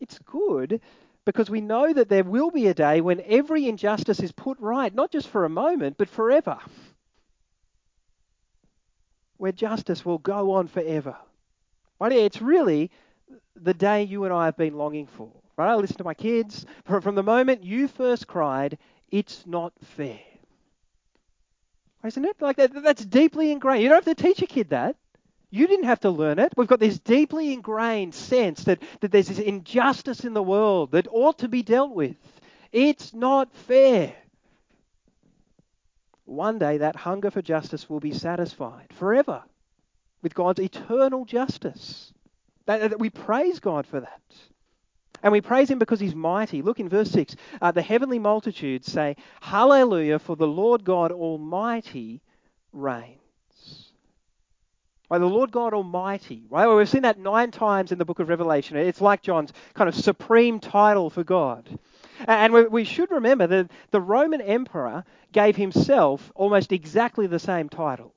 It's 0.00 0.18
good 0.18 0.80
because 1.24 1.48
we 1.48 1.62
know 1.62 1.92
that 1.92 2.10
there 2.10 2.22
will 2.22 2.50
be 2.50 2.66
a 2.66 2.74
day 2.74 3.00
when 3.00 3.22
every 3.26 3.66
injustice 3.66 4.20
is 4.20 4.30
put 4.32 4.60
right, 4.60 4.94
not 4.94 5.10
just 5.10 5.28
for 5.28 5.44
a 5.44 5.48
moment, 5.48 5.96
but 5.96 6.08
forever. 6.08 6.58
Where 9.38 9.52
justice 9.52 10.04
will 10.04 10.18
go 10.18 10.52
on 10.52 10.68
forever. 10.68 11.16
It's 12.00 12.42
really 12.42 12.90
the 13.56 13.74
day 13.74 14.02
you 14.02 14.24
and 14.24 14.34
I 14.34 14.44
have 14.44 14.58
been 14.58 14.76
longing 14.76 15.06
for. 15.06 15.32
Right? 15.56 15.70
I 15.70 15.74
listen 15.76 15.96
to 15.98 16.04
my 16.04 16.14
kids. 16.14 16.66
From 16.84 17.14
the 17.14 17.22
moment 17.22 17.64
you 17.64 17.88
first 17.88 18.26
cried, 18.26 18.78
it's 19.10 19.46
not 19.46 19.72
fair. 19.96 20.20
Isn't 22.04 22.24
it? 22.24 22.36
Like 22.40 22.56
that, 22.56 22.82
that's 22.82 23.04
deeply 23.04 23.50
ingrained. 23.50 23.82
You 23.82 23.88
don't 23.88 24.04
have 24.04 24.16
to 24.16 24.22
teach 24.22 24.42
a 24.42 24.46
kid 24.46 24.70
that. 24.70 24.96
You 25.50 25.66
didn't 25.66 25.86
have 25.86 26.00
to 26.00 26.10
learn 26.10 26.40
it. 26.40 26.52
We've 26.56 26.66
got 26.66 26.80
this 26.80 26.98
deeply 26.98 27.52
ingrained 27.52 28.14
sense 28.14 28.64
that, 28.64 28.82
that 29.00 29.12
there's 29.12 29.28
this 29.28 29.38
injustice 29.38 30.24
in 30.24 30.34
the 30.34 30.42
world 30.42 30.90
that 30.90 31.06
ought 31.10 31.38
to 31.38 31.48
be 31.48 31.62
dealt 31.62 31.92
with. 31.92 32.16
It's 32.72 33.14
not 33.14 33.54
fair. 33.54 34.14
One 36.24 36.58
day 36.58 36.78
that 36.78 36.96
hunger 36.96 37.30
for 37.30 37.40
justice 37.40 37.88
will 37.88 38.00
be 38.00 38.12
satisfied 38.12 38.88
forever 38.94 39.44
with 40.22 40.34
God's 40.34 40.58
eternal 40.58 41.24
justice. 41.24 42.12
That, 42.66 42.90
that 42.90 42.98
we 42.98 43.10
praise 43.10 43.60
God 43.60 43.86
for 43.86 44.00
that. 44.00 44.22
And 45.24 45.32
we 45.32 45.40
praise 45.40 45.70
him 45.70 45.78
because 45.78 46.00
he's 46.00 46.14
mighty. 46.14 46.60
Look 46.60 46.78
in 46.78 46.90
verse 46.90 47.10
6. 47.10 47.34
Uh, 47.62 47.72
the 47.72 47.80
heavenly 47.80 48.18
multitudes 48.18 48.92
say, 48.92 49.16
Hallelujah, 49.40 50.18
for 50.18 50.36
the 50.36 50.46
Lord 50.46 50.84
God 50.84 51.10
Almighty 51.10 52.20
reigns. 52.74 53.92
By 55.08 55.18
the 55.18 55.24
Lord 55.26 55.50
God 55.50 55.72
Almighty. 55.72 56.44
Right? 56.50 56.66
Well, 56.66 56.76
we've 56.76 56.88
seen 56.88 57.02
that 57.02 57.18
nine 57.18 57.50
times 57.50 57.90
in 57.90 57.96
the 57.96 58.04
book 58.04 58.18
of 58.18 58.28
Revelation. 58.28 58.76
It's 58.76 59.00
like 59.00 59.22
John's 59.22 59.54
kind 59.72 59.88
of 59.88 59.94
supreme 59.94 60.60
title 60.60 61.08
for 61.08 61.24
God. 61.24 61.78
And 62.28 62.52
we 62.70 62.84
should 62.84 63.10
remember 63.10 63.46
that 63.46 63.70
the 63.92 64.02
Roman 64.02 64.42
emperor 64.42 65.04
gave 65.32 65.56
himself 65.56 66.32
almost 66.34 66.70
exactly 66.70 67.26
the 67.26 67.38
same 67.38 67.70
title. 67.70 68.13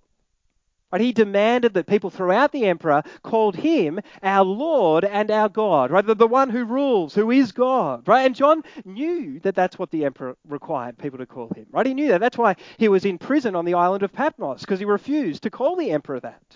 Right? 0.91 1.01
He 1.01 1.11
demanded 1.11 1.73
that 1.73 1.85
people 1.85 2.09
throughout 2.09 2.53
the 2.53 2.65
emperor 2.65 3.03
called 3.21 3.57
him 3.57 3.99
our 4.23 4.45
Lord 4.45 5.03
and 5.03 5.29
our 5.29 5.49
God, 5.49 5.91
right? 5.91 6.05
The, 6.05 6.15
the 6.15 6.27
one 6.27 6.49
who 6.49 6.63
rules, 6.63 7.13
who 7.13 7.29
is 7.29 7.51
God, 7.51 8.07
right? 8.07 8.25
And 8.25 8.33
John 8.33 8.63
knew 8.85 9.39
that 9.41 9.53
that's 9.53 9.77
what 9.77 9.91
the 9.91 10.05
emperor 10.05 10.37
required 10.47 10.97
people 10.97 11.19
to 11.19 11.25
call 11.25 11.49
him, 11.49 11.65
right? 11.71 11.85
He 11.85 11.93
knew 11.93 12.07
that. 12.07 12.21
That's 12.21 12.37
why 12.37 12.55
he 12.77 12.87
was 12.87 13.03
in 13.03 13.17
prison 13.17 13.53
on 13.53 13.65
the 13.65 13.73
island 13.73 14.03
of 14.03 14.13
Patmos, 14.13 14.61
because 14.61 14.79
he 14.79 14.85
refused 14.85 15.43
to 15.43 15.49
call 15.49 15.75
the 15.75 15.91
emperor 15.91 16.21
that. 16.21 16.55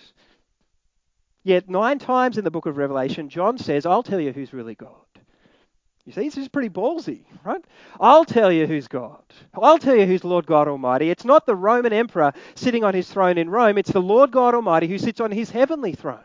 Yet, 1.44 1.68
nine 1.68 1.98
times 1.98 2.38
in 2.38 2.44
the 2.44 2.50
book 2.50 2.66
of 2.66 2.78
Revelation, 2.78 3.28
John 3.28 3.58
says, 3.58 3.84
I'll 3.84 4.02
tell 4.02 4.20
you 4.20 4.32
who's 4.32 4.54
really 4.54 4.76
God. 4.76 5.11
You 6.04 6.12
see, 6.12 6.24
this 6.24 6.36
is 6.36 6.48
pretty 6.48 6.68
ballsy, 6.68 7.20
right? 7.44 7.64
I'll 8.00 8.24
tell 8.24 8.50
you 8.50 8.66
who's 8.66 8.88
God. 8.88 9.22
I'll 9.54 9.78
tell 9.78 9.94
you 9.94 10.04
who's 10.04 10.24
Lord 10.24 10.46
God 10.46 10.66
Almighty. 10.66 11.10
It's 11.10 11.24
not 11.24 11.46
the 11.46 11.54
Roman 11.54 11.92
emperor 11.92 12.32
sitting 12.56 12.82
on 12.82 12.92
his 12.92 13.08
throne 13.08 13.38
in 13.38 13.48
Rome, 13.48 13.78
it's 13.78 13.92
the 13.92 14.00
Lord 14.00 14.32
God 14.32 14.54
Almighty 14.54 14.88
who 14.88 14.98
sits 14.98 15.20
on 15.20 15.30
his 15.30 15.50
heavenly 15.50 15.92
throne. 15.92 16.24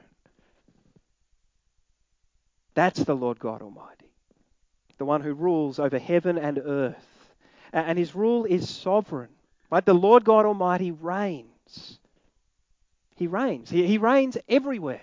That's 2.74 3.04
the 3.04 3.16
Lord 3.16 3.40
God 3.40 3.62
Almighty, 3.62 4.10
the 4.98 5.06
one 5.06 5.22
who 5.22 5.34
rules 5.34 5.80
over 5.80 6.00
heaven 6.00 6.38
and 6.38 6.60
earth. 6.64 7.34
And 7.74 7.98
his 7.98 8.16
rule 8.16 8.46
is 8.46 8.70
sovereign, 8.70 9.30
right? 9.70 9.86
The 9.86 9.94
Lord 9.94 10.24
God 10.24 10.46
Almighty 10.46 10.92
reigns. 10.92 12.00
He 13.16 13.28
reigns. 13.28 13.70
He, 13.70 13.86
he 13.86 13.98
reigns 13.98 14.38
everywhere. 14.48 15.02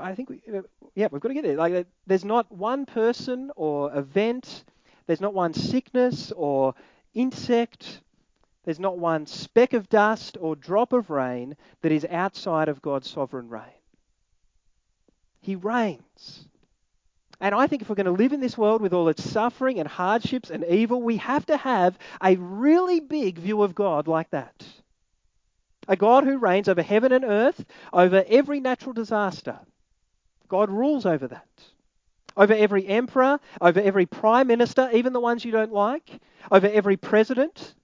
I 0.00 0.14
think, 0.14 0.30
we, 0.30 0.42
uh, 0.52 0.62
yeah, 0.94 1.08
we've 1.10 1.20
got 1.20 1.28
to 1.28 1.34
get 1.34 1.44
there. 1.44 1.56
Like, 1.56 1.86
there's 2.06 2.24
not 2.24 2.50
one 2.50 2.86
person 2.86 3.50
or 3.56 3.94
event, 3.96 4.64
there's 5.06 5.20
not 5.20 5.34
one 5.34 5.54
sickness 5.54 6.32
or 6.32 6.74
insect, 7.14 8.00
there's 8.64 8.80
not 8.80 8.98
one 8.98 9.26
speck 9.26 9.72
of 9.72 9.88
dust 9.88 10.36
or 10.40 10.54
drop 10.54 10.92
of 10.92 11.10
rain 11.10 11.56
that 11.82 11.92
is 11.92 12.06
outside 12.08 12.68
of 12.68 12.80
God's 12.80 13.10
sovereign 13.10 13.48
reign. 13.48 13.62
He 15.40 15.56
reigns. 15.56 16.46
And 17.40 17.56
I 17.56 17.66
think 17.66 17.82
if 17.82 17.88
we're 17.88 17.96
going 17.96 18.06
to 18.06 18.12
live 18.12 18.32
in 18.32 18.38
this 18.38 18.56
world 18.56 18.80
with 18.80 18.92
all 18.92 19.08
its 19.08 19.28
suffering 19.28 19.80
and 19.80 19.88
hardships 19.88 20.48
and 20.48 20.64
evil, 20.64 21.02
we 21.02 21.16
have 21.16 21.44
to 21.46 21.56
have 21.56 21.98
a 22.22 22.36
really 22.36 23.00
big 23.00 23.36
view 23.36 23.62
of 23.62 23.74
God 23.74 24.06
like 24.06 24.30
that. 24.30 24.64
A 25.88 25.96
God 25.96 26.22
who 26.22 26.38
reigns 26.38 26.68
over 26.68 26.82
heaven 26.82 27.10
and 27.10 27.24
earth, 27.24 27.64
over 27.92 28.24
every 28.28 28.60
natural 28.60 28.92
disaster, 28.92 29.58
God 30.52 30.68
rules 30.68 31.06
over 31.06 31.28
that. 31.28 31.48
Over 32.36 32.52
every 32.52 32.86
emperor, 32.86 33.40
over 33.58 33.80
every 33.80 34.04
prime 34.04 34.48
minister, 34.48 34.90
even 34.92 35.14
the 35.14 35.20
ones 35.20 35.46
you 35.46 35.50
don't 35.50 35.72
like, 35.72 36.20
over 36.50 36.66
every 36.66 36.98
president, 36.98 37.74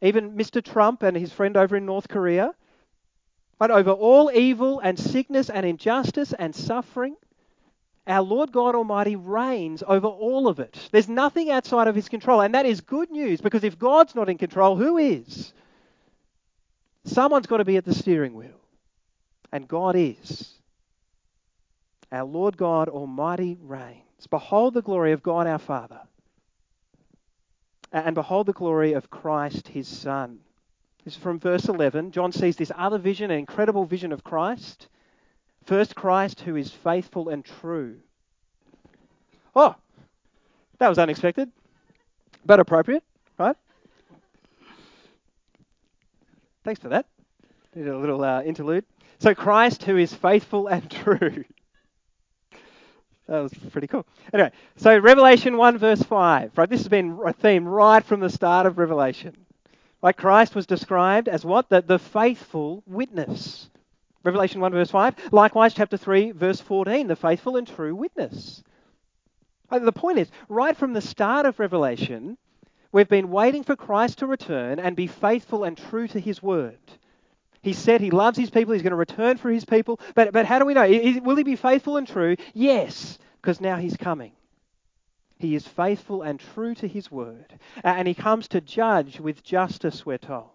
even 0.00 0.36
Mr. 0.36 0.62
Trump 0.62 1.02
and 1.02 1.16
his 1.16 1.32
friend 1.32 1.56
over 1.56 1.76
in 1.76 1.84
North 1.84 2.06
Korea, 2.06 2.54
but 3.58 3.72
over 3.72 3.90
all 3.90 4.30
evil 4.32 4.78
and 4.78 4.96
sickness 4.96 5.50
and 5.50 5.66
injustice 5.66 6.32
and 6.32 6.54
suffering. 6.54 7.16
Our 8.06 8.22
Lord 8.22 8.52
God 8.52 8.76
Almighty 8.76 9.16
reigns 9.16 9.82
over 9.84 10.06
all 10.06 10.46
of 10.46 10.60
it. 10.60 10.88
There's 10.92 11.08
nothing 11.08 11.50
outside 11.50 11.88
of 11.88 11.96
his 11.96 12.08
control. 12.08 12.42
And 12.42 12.54
that 12.54 12.64
is 12.64 12.80
good 12.80 13.10
news 13.10 13.40
because 13.40 13.64
if 13.64 13.76
God's 13.76 14.14
not 14.14 14.28
in 14.28 14.38
control, 14.38 14.76
who 14.76 14.98
is? 14.98 15.52
Someone's 17.06 17.48
got 17.48 17.56
to 17.56 17.64
be 17.64 17.76
at 17.76 17.84
the 17.84 17.94
steering 17.94 18.34
wheel. 18.34 18.60
And 19.50 19.66
God 19.66 19.96
is. 19.96 20.61
Our 22.12 22.24
Lord 22.24 22.58
God 22.58 22.90
Almighty 22.90 23.56
reigns. 23.62 24.26
Behold 24.28 24.74
the 24.74 24.82
glory 24.82 25.12
of 25.12 25.22
God 25.22 25.46
our 25.46 25.58
Father. 25.58 26.02
And 27.90 28.14
behold 28.14 28.46
the 28.46 28.52
glory 28.52 28.92
of 28.92 29.10
Christ 29.10 29.68
his 29.68 29.88
Son. 29.88 30.38
This 31.04 31.16
is 31.16 31.22
from 31.22 31.40
verse 31.40 31.68
11. 31.68 32.12
John 32.12 32.30
sees 32.30 32.56
this 32.56 32.70
other 32.76 32.98
vision, 32.98 33.30
an 33.30 33.38
incredible 33.38 33.86
vision 33.86 34.12
of 34.12 34.22
Christ. 34.22 34.88
First, 35.64 35.94
Christ 35.94 36.40
who 36.40 36.56
is 36.56 36.70
faithful 36.70 37.30
and 37.30 37.44
true. 37.44 37.96
Oh, 39.56 39.74
that 40.78 40.88
was 40.88 40.98
unexpected, 40.98 41.50
but 42.44 42.60
appropriate, 42.60 43.04
right? 43.38 43.56
Thanks 46.64 46.80
for 46.80 46.88
that. 46.90 47.06
Did 47.74 47.88
a 47.88 47.98
little 47.98 48.22
uh, 48.22 48.42
interlude. 48.42 48.84
So, 49.18 49.34
Christ 49.34 49.84
who 49.84 49.96
is 49.96 50.12
faithful 50.12 50.66
and 50.68 50.90
true. 50.90 51.44
That 53.32 53.44
was 53.44 53.54
pretty 53.70 53.86
cool. 53.86 54.04
Anyway, 54.34 54.52
so 54.76 54.98
Revelation 54.98 55.56
1, 55.56 55.78
verse 55.78 56.02
5. 56.02 56.52
Right, 56.54 56.68
this 56.68 56.80
has 56.80 56.88
been 56.88 57.18
a 57.24 57.32
theme 57.32 57.66
right 57.66 58.04
from 58.04 58.20
the 58.20 58.28
start 58.28 58.66
of 58.66 58.76
Revelation. 58.76 59.34
Like 60.02 60.18
Christ 60.18 60.54
was 60.54 60.66
described 60.66 61.28
as 61.28 61.42
what? 61.42 61.70
The, 61.70 61.80
the 61.80 61.98
faithful 61.98 62.82
witness. 62.86 63.70
Revelation 64.22 64.60
1, 64.60 64.72
verse 64.72 64.90
5. 64.90 65.32
Likewise, 65.32 65.72
chapter 65.72 65.96
3, 65.96 66.32
verse 66.32 66.60
14. 66.60 67.06
The 67.06 67.16
faithful 67.16 67.56
and 67.56 67.66
true 67.66 67.94
witness. 67.94 68.62
Uh, 69.70 69.78
the 69.78 69.92
point 69.92 70.18
is, 70.18 70.30
right 70.50 70.76
from 70.76 70.92
the 70.92 71.00
start 71.00 71.46
of 71.46 71.58
Revelation, 71.58 72.36
we've 72.92 73.08
been 73.08 73.30
waiting 73.30 73.64
for 73.64 73.76
Christ 73.76 74.18
to 74.18 74.26
return 74.26 74.78
and 74.78 74.94
be 74.94 75.06
faithful 75.06 75.64
and 75.64 75.78
true 75.78 76.06
to 76.08 76.20
his 76.20 76.42
word. 76.42 76.76
He 77.62 77.72
said 77.72 78.00
he 78.00 78.10
loves 78.10 78.36
his 78.36 78.50
people. 78.50 78.72
He's 78.72 78.82
going 78.82 78.90
to 78.90 78.96
return 78.96 79.36
for 79.36 79.50
his 79.50 79.64
people. 79.64 80.00
But, 80.14 80.32
but 80.32 80.46
how 80.46 80.58
do 80.58 80.64
we 80.64 80.74
know? 80.74 80.88
Will 81.22 81.36
he 81.36 81.44
be 81.44 81.56
faithful 81.56 81.96
and 81.96 82.06
true? 82.06 82.36
Yes, 82.54 83.18
because 83.40 83.60
now 83.60 83.76
he's 83.76 83.96
coming. 83.96 84.32
He 85.38 85.54
is 85.54 85.66
faithful 85.66 86.22
and 86.22 86.38
true 86.38 86.74
to 86.76 86.88
his 86.88 87.10
word. 87.10 87.58
And 87.84 88.06
he 88.08 88.14
comes 88.14 88.48
to 88.48 88.60
judge 88.60 89.20
with 89.20 89.42
justice, 89.44 90.04
we're 90.04 90.18
told. 90.18 90.50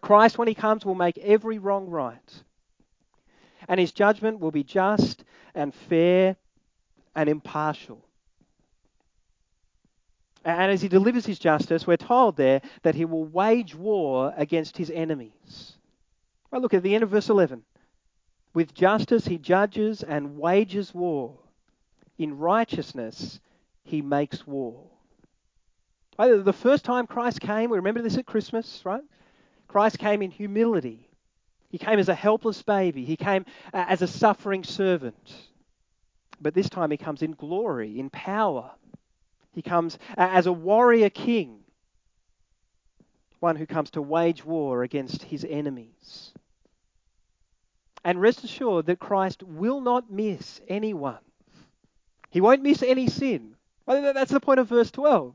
Christ, 0.00 0.38
when 0.38 0.48
he 0.48 0.54
comes, 0.54 0.84
will 0.84 0.94
make 0.94 1.18
every 1.18 1.58
wrong 1.58 1.88
right. 1.88 2.42
And 3.68 3.78
his 3.78 3.92
judgment 3.92 4.40
will 4.40 4.50
be 4.50 4.64
just 4.64 5.24
and 5.54 5.74
fair 5.74 6.36
and 7.14 7.28
impartial. 7.28 8.04
And 10.44 10.72
as 10.72 10.82
he 10.82 10.88
delivers 10.88 11.26
his 11.26 11.38
justice, 11.38 11.86
we're 11.86 11.96
told 11.96 12.36
there 12.36 12.62
that 12.82 12.96
he 12.96 13.04
will 13.04 13.24
wage 13.24 13.74
war 13.74 14.32
against 14.36 14.76
his 14.76 14.90
enemies. 14.90 15.71
Well, 16.52 16.60
look 16.60 16.74
at 16.74 16.82
the 16.82 16.94
end 16.94 17.02
of 17.02 17.08
verse 17.08 17.30
11. 17.30 17.62
With 18.52 18.74
justice 18.74 19.26
he 19.26 19.38
judges 19.38 20.02
and 20.02 20.36
wages 20.36 20.94
war. 20.94 21.38
In 22.18 22.36
righteousness 22.38 23.40
he 23.82 24.02
makes 24.02 24.46
war. 24.46 24.84
The 26.18 26.52
first 26.52 26.84
time 26.84 27.06
Christ 27.06 27.40
came, 27.40 27.70
we 27.70 27.78
remember 27.78 28.02
this 28.02 28.18
at 28.18 28.26
Christmas, 28.26 28.82
right? 28.84 29.02
Christ 29.66 29.98
came 29.98 30.20
in 30.20 30.30
humility. 30.30 31.08
He 31.70 31.78
came 31.78 31.98
as 31.98 32.10
a 32.10 32.14
helpless 32.14 32.62
baby. 32.62 33.06
He 33.06 33.16
came 33.16 33.46
uh, 33.72 33.86
as 33.88 34.02
a 34.02 34.06
suffering 34.06 34.62
servant. 34.62 35.34
But 36.38 36.52
this 36.52 36.68
time 36.68 36.90
he 36.90 36.98
comes 36.98 37.22
in 37.22 37.32
glory, 37.32 37.98
in 37.98 38.10
power. 38.10 38.70
He 39.52 39.62
comes 39.62 39.98
uh, 40.18 40.28
as 40.30 40.46
a 40.46 40.52
warrior 40.52 41.08
king, 41.08 41.60
one 43.40 43.56
who 43.56 43.66
comes 43.66 43.90
to 43.92 44.02
wage 44.02 44.44
war 44.44 44.82
against 44.82 45.22
his 45.22 45.46
enemies. 45.48 46.34
And 48.04 48.20
rest 48.20 48.42
assured 48.44 48.86
that 48.86 48.98
Christ 48.98 49.42
will 49.42 49.80
not 49.80 50.10
miss 50.10 50.60
anyone. 50.68 51.18
He 52.30 52.40
won't 52.40 52.62
miss 52.62 52.82
any 52.82 53.06
sin. 53.06 53.54
That's 53.86 54.32
the 54.32 54.40
point 54.40 54.60
of 54.60 54.68
verse 54.68 54.90
12. 54.90 55.34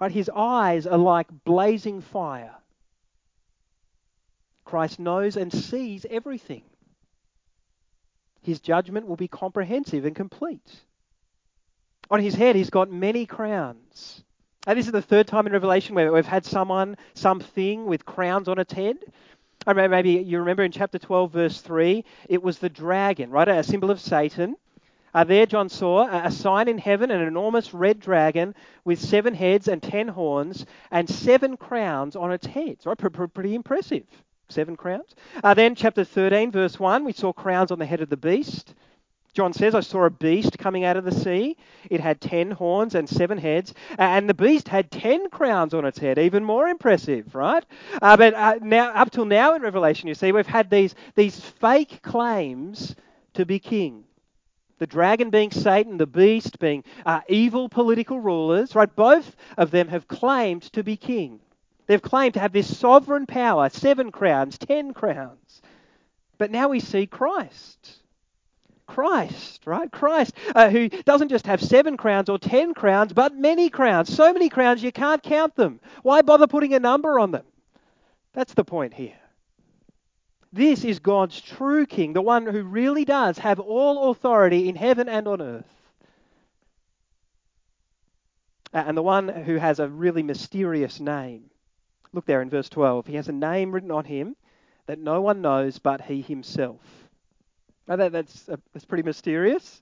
Right? 0.00 0.10
His 0.10 0.30
eyes 0.34 0.86
are 0.86 0.98
like 0.98 1.26
blazing 1.44 2.00
fire. 2.00 2.54
Christ 4.64 4.98
knows 4.98 5.36
and 5.36 5.52
sees 5.52 6.06
everything. 6.08 6.62
His 8.42 8.60
judgment 8.60 9.06
will 9.06 9.16
be 9.16 9.28
comprehensive 9.28 10.04
and 10.04 10.16
complete. 10.16 10.80
On 12.10 12.20
his 12.20 12.34
head, 12.34 12.56
he's 12.56 12.70
got 12.70 12.90
many 12.90 13.26
crowns. 13.26 14.24
And 14.66 14.78
this 14.78 14.86
is 14.86 14.92
the 14.92 15.02
third 15.02 15.26
time 15.26 15.46
in 15.46 15.52
Revelation 15.52 15.94
where 15.94 16.12
we've 16.12 16.26
had 16.26 16.44
someone, 16.44 16.96
something 17.14 17.86
with 17.86 18.04
crowns 18.04 18.48
on 18.48 18.58
its 18.58 18.72
head. 18.72 18.96
I 19.66 19.74
maybe 19.74 20.12
you 20.12 20.38
remember 20.38 20.62
in 20.62 20.72
chapter 20.72 20.98
12, 20.98 21.32
verse 21.32 21.60
3, 21.60 22.02
it 22.30 22.42
was 22.42 22.58
the 22.58 22.70
dragon, 22.70 23.30
right? 23.30 23.46
A 23.46 23.62
symbol 23.62 23.90
of 23.90 24.00
Satan. 24.00 24.56
Uh, 25.12 25.24
there, 25.24 25.44
John 25.44 25.68
saw 25.68 26.08
a 26.08 26.30
sign 26.30 26.68
in 26.68 26.78
heaven, 26.78 27.10
an 27.10 27.20
enormous 27.20 27.74
red 27.74 28.00
dragon 28.00 28.54
with 28.84 28.98
seven 28.98 29.34
heads 29.34 29.68
and 29.68 29.82
ten 29.82 30.08
horns 30.08 30.64
and 30.90 31.10
seven 31.10 31.58
crowns 31.58 32.16
on 32.16 32.32
its 32.32 32.46
heads. 32.46 32.86
Right? 32.86 32.96
Pretty 32.96 33.54
impressive. 33.54 34.04
Seven 34.48 34.76
crowns. 34.76 35.14
Uh, 35.44 35.52
then, 35.52 35.74
chapter 35.74 36.04
13, 36.04 36.50
verse 36.52 36.78
1, 36.80 37.04
we 37.04 37.12
saw 37.12 37.32
crowns 37.32 37.70
on 37.70 37.78
the 37.78 37.86
head 37.86 38.00
of 38.00 38.08
the 38.08 38.16
beast. 38.16 38.74
John 39.32 39.52
says, 39.52 39.76
I 39.76 39.80
saw 39.80 40.04
a 40.04 40.10
beast 40.10 40.58
coming 40.58 40.84
out 40.84 40.96
of 40.96 41.04
the 41.04 41.12
sea. 41.12 41.56
It 41.88 42.00
had 42.00 42.20
ten 42.20 42.50
horns 42.50 42.96
and 42.96 43.08
seven 43.08 43.38
heads, 43.38 43.72
and 43.96 44.28
the 44.28 44.34
beast 44.34 44.66
had 44.66 44.90
ten 44.90 45.30
crowns 45.30 45.72
on 45.72 45.84
its 45.84 45.98
head. 45.98 46.18
Even 46.18 46.44
more 46.44 46.66
impressive, 46.66 47.34
right? 47.34 47.64
Uh, 48.02 48.16
but 48.16 48.34
uh, 48.34 48.58
now, 48.60 48.90
up 48.90 49.10
till 49.10 49.24
now 49.24 49.54
in 49.54 49.62
Revelation, 49.62 50.08
you 50.08 50.14
see, 50.14 50.32
we've 50.32 50.46
had 50.46 50.68
these, 50.68 50.96
these 51.14 51.38
fake 51.38 52.02
claims 52.02 52.96
to 53.34 53.46
be 53.46 53.60
king. 53.60 54.04
The 54.78 54.86
dragon 54.86 55.30
being 55.30 55.52
Satan, 55.52 55.96
the 55.96 56.06
beast 56.06 56.58
being 56.58 56.82
uh, 57.06 57.20
evil 57.28 57.68
political 57.68 58.18
rulers, 58.18 58.74
right? 58.74 58.94
Both 58.94 59.36
of 59.56 59.70
them 59.70 59.88
have 59.88 60.08
claimed 60.08 60.62
to 60.72 60.82
be 60.82 60.96
king. 60.96 61.38
They've 61.86 62.02
claimed 62.02 62.34
to 62.34 62.40
have 62.40 62.52
this 62.52 62.78
sovereign 62.78 63.26
power 63.26 63.68
seven 63.68 64.10
crowns, 64.10 64.58
ten 64.58 64.92
crowns. 64.92 65.62
But 66.38 66.50
now 66.50 66.68
we 66.68 66.80
see 66.80 67.06
Christ 67.06 67.99
Christ, 68.90 69.60
right? 69.66 69.88
Christ, 69.88 70.34
uh, 70.52 70.68
who 70.68 70.88
doesn't 70.88 71.28
just 71.28 71.46
have 71.46 71.62
seven 71.62 71.96
crowns 71.96 72.28
or 72.28 72.40
ten 72.40 72.74
crowns, 72.74 73.12
but 73.12 73.36
many 73.36 73.70
crowns. 73.70 74.12
So 74.12 74.32
many 74.32 74.48
crowns 74.48 74.82
you 74.82 74.90
can't 74.90 75.22
count 75.22 75.54
them. 75.54 75.78
Why 76.02 76.22
bother 76.22 76.48
putting 76.48 76.74
a 76.74 76.80
number 76.80 77.20
on 77.20 77.30
them? 77.30 77.44
That's 78.32 78.52
the 78.54 78.64
point 78.64 78.92
here. 78.92 79.16
This 80.52 80.84
is 80.84 80.98
God's 80.98 81.40
true 81.40 81.86
king, 81.86 82.14
the 82.14 82.20
one 82.20 82.46
who 82.46 82.64
really 82.64 83.04
does 83.04 83.38
have 83.38 83.60
all 83.60 84.10
authority 84.10 84.68
in 84.68 84.74
heaven 84.74 85.08
and 85.08 85.28
on 85.28 85.40
earth. 85.40 85.92
And 88.72 88.96
the 88.96 89.02
one 89.02 89.28
who 89.28 89.54
has 89.56 89.78
a 89.78 89.88
really 89.88 90.24
mysterious 90.24 90.98
name. 90.98 91.44
Look 92.12 92.26
there 92.26 92.42
in 92.42 92.50
verse 92.50 92.68
12. 92.68 93.06
He 93.06 93.14
has 93.14 93.28
a 93.28 93.32
name 93.32 93.70
written 93.70 93.92
on 93.92 94.04
him 94.04 94.34
that 94.86 94.98
no 94.98 95.20
one 95.20 95.42
knows 95.42 95.78
but 95.78 96.00
he 96.00 96.22
himself. 96.22 96.99
Now 97.88 97.96
that, 97.96 98.12
that's, 98.12 98.48
uh, 98.48 98.56
that's 98.72 98.84
pretty 98.84 99.02
mysterious. 99.02 99.80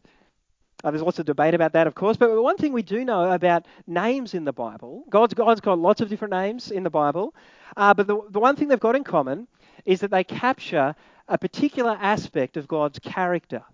Uh, 0.85 0.93
there's 0.93 1.03
lots 1.03 1.19
of 1.19 1.27
debate 1.27 1.55
about 1.55 1.73
that, 1.73 1.89
of 1.89 1.95
course, 1.97 2.17
but 2.17 2.41
one 2.41 2.57
thing 2.57 2.73
we 2.73 2.83
do 2.83 3.05
know 3.05 3.33
about 3.33 3.67
names 3.89 4.33
in 4.33 4.45
the 4.45 4.53
Bible, 4.53 5.05
God's, 5.11 5.35
God's 5.35 5.61
got 5.61 5.77
lots 5.77 6.01
of 6.01 6.09
different 6.09 6.33
names 6.33 6.71
in 6.71 6.85
the 6.85 6.91
Bible, 6.91 7.35
uh, 7.77 7.95
but 7.95 8.07
the, 8.07 8.21
the 8.31 8.39
one 8.39 8.55
thing 8.55 8.69
they've 8.69 8.79
got 8.79 8.95
in 8.95 9.03
common 9.03 9.49
is 9.85 10.01
that 10.01 10.13
they 10.13 10.23
capture 10.23 10.95
a 11.27 11.37
particular 11.37 11.99
aspect 12.01 12.57
of 12.57 12.69
God's 12.69 13.01
character, 13.01 13.65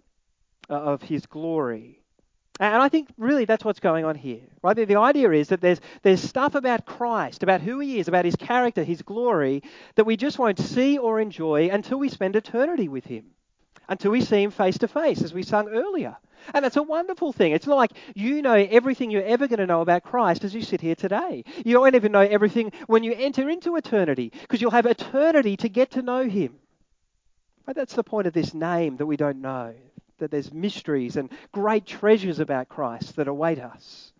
uh, 0.70 0.74
of 0.74 1.02
His 1.02 1.26
glory. 1.26 2.00
And 2.58 2.82
I 2.82 2.88
think 2.88 3.08
really 3.18 3.44
that's 3.44 3.64
what's 3.64 3.80
going 3.80 4.06
on 4.06 4.14
here. 4.14 4.40
Right? 4.62 4.74
The, 4.74 4.86
the 4.86 4.98
idea 4.98 5.30
is 5.32 5.48
that 5.48 5.60
there's, 5.60 5.80
there's 6.02 6.22
stuff 6.22 6.54
about 6.54 6.86
Christ, 6.86 7.42
about 7.42 7.60
who 7.60 7.80
he 7.80 7.98
is, 7.98 8.06
about 8.06 8.24
his 8.24 8.36
character, 8.36 8.84
his 8.84 9.02
glory, 9.02 9.62
that 9.96 10.04
we 10.04 10.16
just 10.16 10.38
won't 10.38 10.60
see 10.60 10.96
or 10.96 11.20
enjoy 11.20 11.68
until 11.68 11.98
we 11.98 12.08
spend 12.08 12.36
eternity 12.36 12.88
with 12.88 13.04
him 13.04 13.24
until 13.88 14.10
we 14.10 14.20
see 14.20 14.42
him 14.42 14.50
face 14.50 14.78
to 14.78 14.88
face, 14.88 15.22
as 15.22 15.34
we 15.34 15.42
sung 15.42 15.68
earlier. 15.68 16.16
And 16.52 16.64
that's 16.64 16.76
a 16.76 16.82
wonderful 16.82 17.32
thing. 17.32 17.52
It's 17.52 17.66
not 17.66 17.76
like 17.76 17.92
you 18.14 18.42
know 18.42 18.54
everything 18.54 19.10
you're 19.10 19.22
ever 19.22 19.48
going 19.48 19.60
to 19.60 19.66
know 19.66 19.80
about 19.80 20.02
Christ 20.02 20.44
as 20.44 20.54
you 20.54 20.62
sit 20.62 20.80
here 20.80 20.94
today. 20.94 21.44
You 21.64 21.80
won't 21.80 21.94
even 21.94 22.12
know 22.12 22.20
everything 22.20 22.72
when 22.86 23.02
you 23.02 23.14
enter 23.16 23.48
into 23.48 23.76
eternity, 23.76 24.32
because 24.42 24.60
you'll 24.60 24.70
have 24.70 24.86
eternity 24.86 25.56
to 25.58 25.68
get 25.68 25.92
to 25.92 26.02
know 26.02 26.28
him. 26.28 26.54
But 27.66 27.76
that's 27.76 27.94
the 27.94 28.04
point 28.04 28.26
of 28.26 28.34
this 28.34 28.52
name 28.52 28.98
that 28.98 29.06
we 29.06 29.16
don't 29.16 29.40
know, 29.40 29.74
that 30.18 30.30
there's 30.30 30.52
mysteries 30.52 31.16
and 31.16 31.30
great 31.52 31.86
treasures 31.86 32.38
about 32.38 32.68
Christ 32.68 33.16
that 33.16 33.28
await 33.28 33.58
us. 33.58 34.12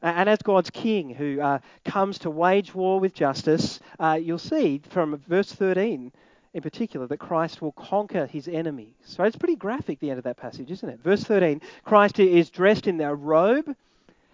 And 0.00 0.28
as 0.28 0.38
God's 0.42 0.70
king 0.70 1.10
who 1.10 1.40
uh, 1.40 1.58
comes 1.84 2.20
to 2.20 2.30
wage 2.30 2.72
war 2.72 3.00
with 3.00 3.14
justice, 3.14 3.80
uh, 3.98 4.18
you'll 4.22 4.38
see 4.38 4.80
from 4.88 5.16
verse 5.26 5.52
13 5.52 6.12
in 6.54 6.62
particular, 6.62 7.06
that 7.06 7.18
Christ 7.18 7.60
will 7.60 7.72
conquer 7.72 8.26
his 8.26 8.48
enemies. 8.48 8.94
So 9.04 9.24
it's 9.24 9.36
pretty 9.36 9.56
graphic, 9.56 10.00
the 10.00 10.10
end 10.10 10.18
of 10.18 10.24
that 10.24 10.36
passage, 10.36 10.70
isn't 10.70 10.88
it? 10.88 11.00
Verse 11.02 11.22
13 11.22 11.60
Christ 11.84 12.18
is 12.18 12.50
dressed 12.50 12.86
in 12.86 13.00
a 13.00 13.14
robe, 13.14 13.74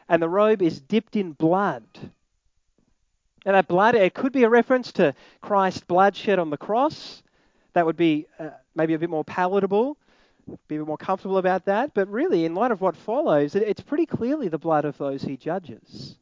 and 0.09 0.23
the 0.23 0.29
robe 0.29 0.63
is 0.63 0.81
dipped 0.81 1.17
in 1.17 1.33
blood. 1.33 1.85
And 3.47 3.55
that 3.55 3.69
blood, 3.69 3.95
it 3.95 4.15
could 4.15 4.33
be 4.33 4.45
a 4.45 4.49
reference 4.49 4.93
to 4.93 5.15
Christ's 5.43 5.83
blood 5.83 6.17
shed 6.17 6.39
on 6.39 6.51
the 6.51 6.57
cross. 6.57 7.23
That 7.75 7.85
would 7.85 7.97
be 7.97 8.27
uh, 8.39 8.51
maybe 8.75 8.95
a 8.95 8.99
bit 8.99 9.11
more 9.11 9.25
palatable, 9.25 9.99
be 10.69 10.77
a 10.77 10.79
bit 10.79 10.87
more 10.87 10.97
comfortable 10.97 11.37
about 11.37 11.67
that. 11.67 11.93
But 11.93 12.09
really, 12.09 12.45
in 12.47 12.55
light 12.55 12.71
of 12.71 12.81
what 12.81 12.97
follows, 12.97 13.55
it's 13.55 13.83
pretty 13.83 14.07
clearly 14.07 14.49
the 14.49 14.59
blood 14.59 14.85
of 14.85 14.97
those 14.97 15.23
he 15.23 15.37
judges. 15.37 16.17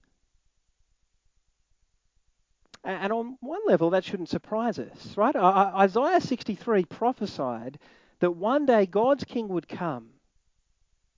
And 2.85 3.13
on 3.13 3.37
one 3.41 3.61
level, 3.67 3.91
that 3.91 4.05
shouldn't 4.05 4.29
surprise 4.29 4.79
us, 4.79 5.17
right? 5.17 5.37
Isaiah 5.37 6.21
63 6.21 6.85
prophesied 6.87 7.79
that 8.19 8.33
one 8.33 8.67
day 8.67 8.87
God's 8.87 9.23
king 9.25 9.49
would 9.49 9.69
come. 9.69 10.09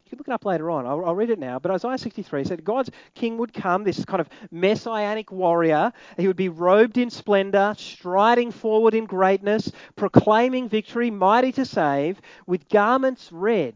You 0.05 0.11
can 0.11 0.19
look 0.19 0.29
it 0.29 0.33
up 0.33 0.45
later 0.45 0.71
on. 0.71 0.87
I'll, 0.87 1.03
I'll, 1.07 1.15
read 1.15 1.31
it 1.31 1.39
now. 1.39 1.59
But 1.59 1.71
Isaiah 1.71 1.97
63 1.97 2.45
said 2.45 2.65
God's 2.65 2.91
king 3.15 3.39
would 3.39 3.55
come, 3.55 3.85
this 3.85 4.05
kind 4.05 4.21
of 4.21 4.29
messianic 4.51 5.33
warrior. 5.33 5.93
He 6.19 6.27
would 6.27 6.37
be 6.37 6.51
robed 6.51 6.99
in 6.99 7.09
splendor, 7.09 7.75
striding 7.79 8.51
forward 8.51 8.93
in 8.93 9.07
greatness, 9.07 9.73
proclaiming 9.97 10.69
victory, 10.69 11.11
mighty 11.11 11.53
to 11.53 11.65
save, 11.65 12.21
with 12.47 12.69
garments 12.69 13.33
red. 13.33 13.75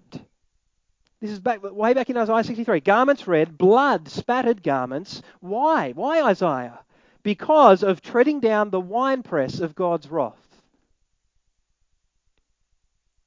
This 1.20 1.30
is 1.30 1.40
back, 1.40 1.62
way 1.62 1.94
back 1.94 2.10
in 2.10 2.18
Isaiah 2.18 2.44
63. 2.44 2.80
Garments 2.80 3.26
red, 3.26 3.56
blood 3.56 4.08
spattered 4.08 4.62
garments. 4.62 5.22
Why? 5.40 5.92
Why 5.92 6.22
Isaiah? 6.22 6.80
Because 7.22 7.82
of 7.82 8.00
treading 8.00 8.40
down 8.40 8.70
the 8.70 8.80
winepress 8.80 9.60
of 9.60 9.74
God's 9.74 10.08
wrath. 10.08 10.48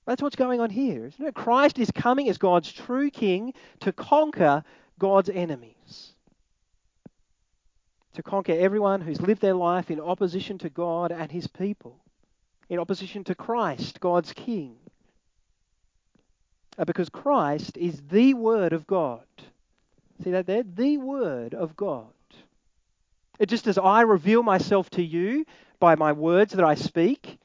That's 0.05 0.21
what's 0.21 0.35
going 0.35 0.59
on 0.59 0.69
here, 0.69 1.05
isn't 1.05 1.25
it? 1.25 1.35
Christ 1.35 1.77
is 1.77 1.91
coming 1.91 2.27
as 2.27 2.37
God's 2.37 2.71
true 2.71 3.09
king 3.09 3.53
to 3.81 3.91
conquer 3.91 4.63
God's 4.97 5.29
enemies. 5.29 6.13
To 8.15 8.23
conquer 8.23 8.53
everyone 8.53 9.01
who's 9.01 9.21
lived 9.21 9.41
their 9.41 9.53
life 9.53 9.89
in 9.89 9.99
opposition 9.99 10.57
to 10.59 10.69
God 10.69 11.11
and 11.11 11.31
his 11.31 11.47
people, 11.47 11.97
in 12.67 12.79
opposition 12.79 13.23
to 13.25 13.35
Christ, 13.35 13.99
God's 13.99 14.33
king. 14.33 14.75
Uh, 16.77 16.85
because 16.85 17.09
Christ 17.09 17.77
is 17.77 18.01
the 18.09 18.33
Word 18.33 18.73
of 18.73 18.87
God. 18.87 19.25
See 20.23 20.31
that 20.31 20.45
there? 20.45 20.63
The 20.63 20.97
Word 20.97 21.53
of 21.53 21.75
God. 21.75 22.07
Just 23.47 23.67
as 23.67 23.77
I 23.77 24.01
reveal 24.01 24.43
myself 24.43 24.89
to 24.91 25.03
you 25.03 25.45
by 25.79 25.95
my 25.95 26.11
words 26.11 26.53
that 26.53 26.65
I 26.65 26.75
speak, 26.75 27.39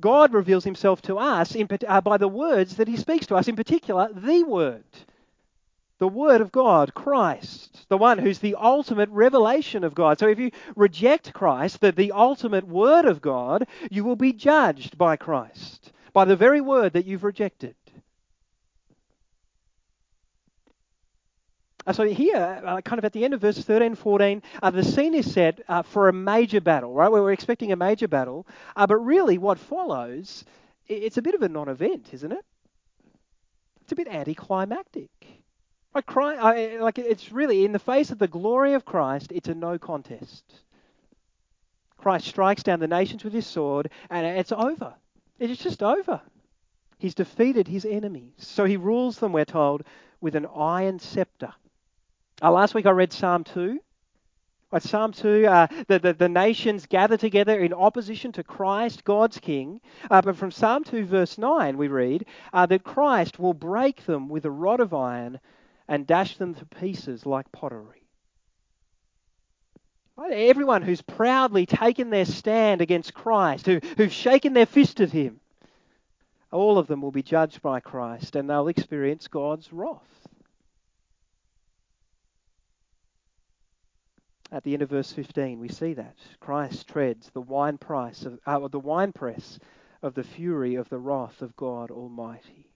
God 0.00 0.32
reveals 0.32 0.64
himself 0.64 1.00
to 1.02 1.16
us 1.18 1.54
in, 1.54 1.68
uh, 1.86 2.00
by 2.00 2.16
the 2.16 2.28
words 2.28 2.76
that 2.76 2.88
he 2.88 2.96
speaks 2.96 3.26
to 3.26 3.36
us, 3.36 3.48
in 3.48 3.56
particular, 3.56 4.08
the 4.12 4.42
Word. 4.44 4.84
the 5.98 6.08
Word 6.08 6.40
of 6.40 6.52
God, 6.52 6.94
Christ, 6.94 7.86
the 7.88 7.98
one 7.98 8.18
who's 8.18 8.38
the 8.38 8.54
ultimate 8.54 9.08
revelation 9.10 9.82
of 9.82 9.94
God. 9.94 10.18
So 10.18 10.28
if 10.28 10.38
you 10.38 10.50
reject 10.76 11.32
Christ, 11.32 11.80
the, 11.80 11.90
the 11.92 12.12
ultimate 12.12 12.66
Word 12.66 13.04
of 13.04 13.20
God, 13.20 13.66
you 13.90 14.04
will 14.04 14.16
be 14.16 14.32
judged 14.32 14.96
by 14.96 15.16
Christ, 15.16 15.92
by 16.12 16.24
the 16.24 16.36
very 16.36 16.60
Word 16.60 16.92
that 16.92 17.04
you've 17.04 17.24
rejected. 17.24 17.74
Uh, 21.88 21.92
so 21.94 22.04
here, 22.04 22.60
uh, 22.66 22.82
kind 22.82 22.98
of 22.98 23.06
at 23.06 23.14
the 23.14 23.24
end 23.24 23.32
of 23.32 23.40
verse 23.40 23.56
13 23.56 23.94
14, 23.94 24.42
uh, 24.62 24.70
the 24.70 24.84
scene 24.84 25.14
is 25.14 25.32
set 25.32 25.62
uh, 25.68 25.80
for 25.80 26.10
a 26.10 26.12
major 26.12 26.60
battle, 26.60 26.92
right? 26.92 27.10
Where 27.10 27.22
we're 27.22 27.32
expecting 27.32 27.72
a 27.72 27.76
major 27.76 28.06
battle. 28.06 28.46
Uh, 28.76 28.86
but 28.86 28.96
really, 28.96 29.38
what 29.38 29.58
follows, 29.58 30.44
it's 30.86 31.16
a 31.16 31.22
bit 31.22 31.34
of 31.34 31.40
a 31.40 31.48
non 31.48 31.70
event, 31.70 32.10
isn't 32.12 32.30
it? 32.30 32.44
It's 33.80 33.92
a 33.92 33.96
bit 33.96 34.06
anticlimactic. 34.06 35.08
Cry, 36.06 36.34
I, 36.36 36.76
like 36.76 36.98
it's 36.98 37.32
really 37.32 37.64
in 37.64 37.72
the 37.72 37.78
face 37.78 38.10
of 38.10 38.18
the 38.18 38.28
glory 38.28 38.74
of 38.74 38.84
Christ, 38.84 39.32
it's 39.32 39.48
a 39.48 39.54
no 39.54 39.78
contest. 39.78 40.44
Christ 41.96 42.26
strikes 42.26 42.62
down 42.62 42.80
the 42.80 42.86
nations 42.86 43.24
with 43.24 43.32
his 43.32 43.46
sword, 43.46 43.90
and 44.10 44.26
it's 44.26 44.52
over. 44.52 44.94
It's 45.38 45.60
just 45.60 45.82
over. 45.82 46.20
He's 46.98 47.14
defeated 47.14 47.66
his 47.66 47.86
enemies. 47.86 48.34
So 48.36 48.66
he 48.66 48.76
rules 48.76 49.18
them, 49.18 49.32
we're 49.32 49.46
told, 49.46 49.84
with 50.20 50.36
an 50.36 50.46
iron 50.54 50.98
scepter. 50.98 51.54
Uh, 52.40 52.52
last 52.52 52.74
week 52.74 52.86
I 52.86 52.90
read 52.90 53.12
Psalm 53.12 53.42
2. 53.44 53.80
Right, 54.70 54.82
Psalm 54.82 55.12
2, 55.12 55.46
uh, 55.46 55.66
the, 55.88 55.98
the, 55.98 56.12
the, 56.12 56.28
nations 56.28 56.86
gather 56.86 57.16
together 57.16 57.58
in 57.58 57.72
opposition 57.72 58.32
to 58.32 58.44
Christ, 58.44 59.02
God's 59.02 59.38
King. 59.38 59.80
Uh, 60.10 60.20
but 60.20 60.36
from 60.36 60.50
Psalm 60.50 60.84
2, 60.84 61.06
verse 61.06 61.38
9, 61.38 61.78
we 61.78 61.88
read 61.88 62.26
uh, 62.52 62.66
that 62.66 62.84
Christ 62.84 63.38
will 63.38 63.54
break 63.54 64.04
them 64.04 64.28
with 64.28 64.44
a 64.44 64.50
rod 64.50 64.80
of 64.80 64.92
iron 64.92 65.40
and 65.88 66.06
dash 66.06 66.36
them 66.36 66.54
to 66.54 66.66
pieces 66.66 67.24
like 67.24 67.50
pottery. 67.50 68.04
Everyone 70.30 70.82
who's 70.82 71.00
proudly 71.00 71.64
taken 71.64 72.10
their 72.10 72.26
stand 72.26 72.82
against 72.82 73.14
Christ, 73.14 73.64
who, 73.64 73.80
who've 73.96 74.12
shaken 74.12 74.52
their 74.52 74.66
fist 74.66 75.00
at 75.00 75.12
him, 75.12 75.40
all 76.52 76.76
of 76.76 76.88
them 76.88 77.00
will 77.00 77.12
be 77.12 77.22
judged 77.22 77.62
by 77.62 77.80
Christ 77.80 78.36
and 78.36 78.50
they'll 78.50 78.68
experience 78.68 79.28
God's 79.28 79.72
wrath. 79.72 80.17
At 84.50 84.64
the 84.64 84.72
end 84.72 84.82
of 84.82 84.88
verse 84.88 85.12
15, 85.12 85.60
we 85.60 85.68
see 85.68 85.92
that 85.94 86.16
Christ 86.40 86.88
treads 86.88 87.28
the 87.30 87.40
wine 87.40 87.76
price 87.76 88.24
of 88.24 88.38
uh, 88.46 88.66
the 88.68 88.80
winepress 88.80 89.58
of 90.02 90.14
the 90.14 90.24
fury 90.24 90.76
of 90.76 90.88
the 90.88 90.98
wrath 90.98 91.42
of 91.42 91.54
God 91.56 91.90
Almighty. 91.90 92.70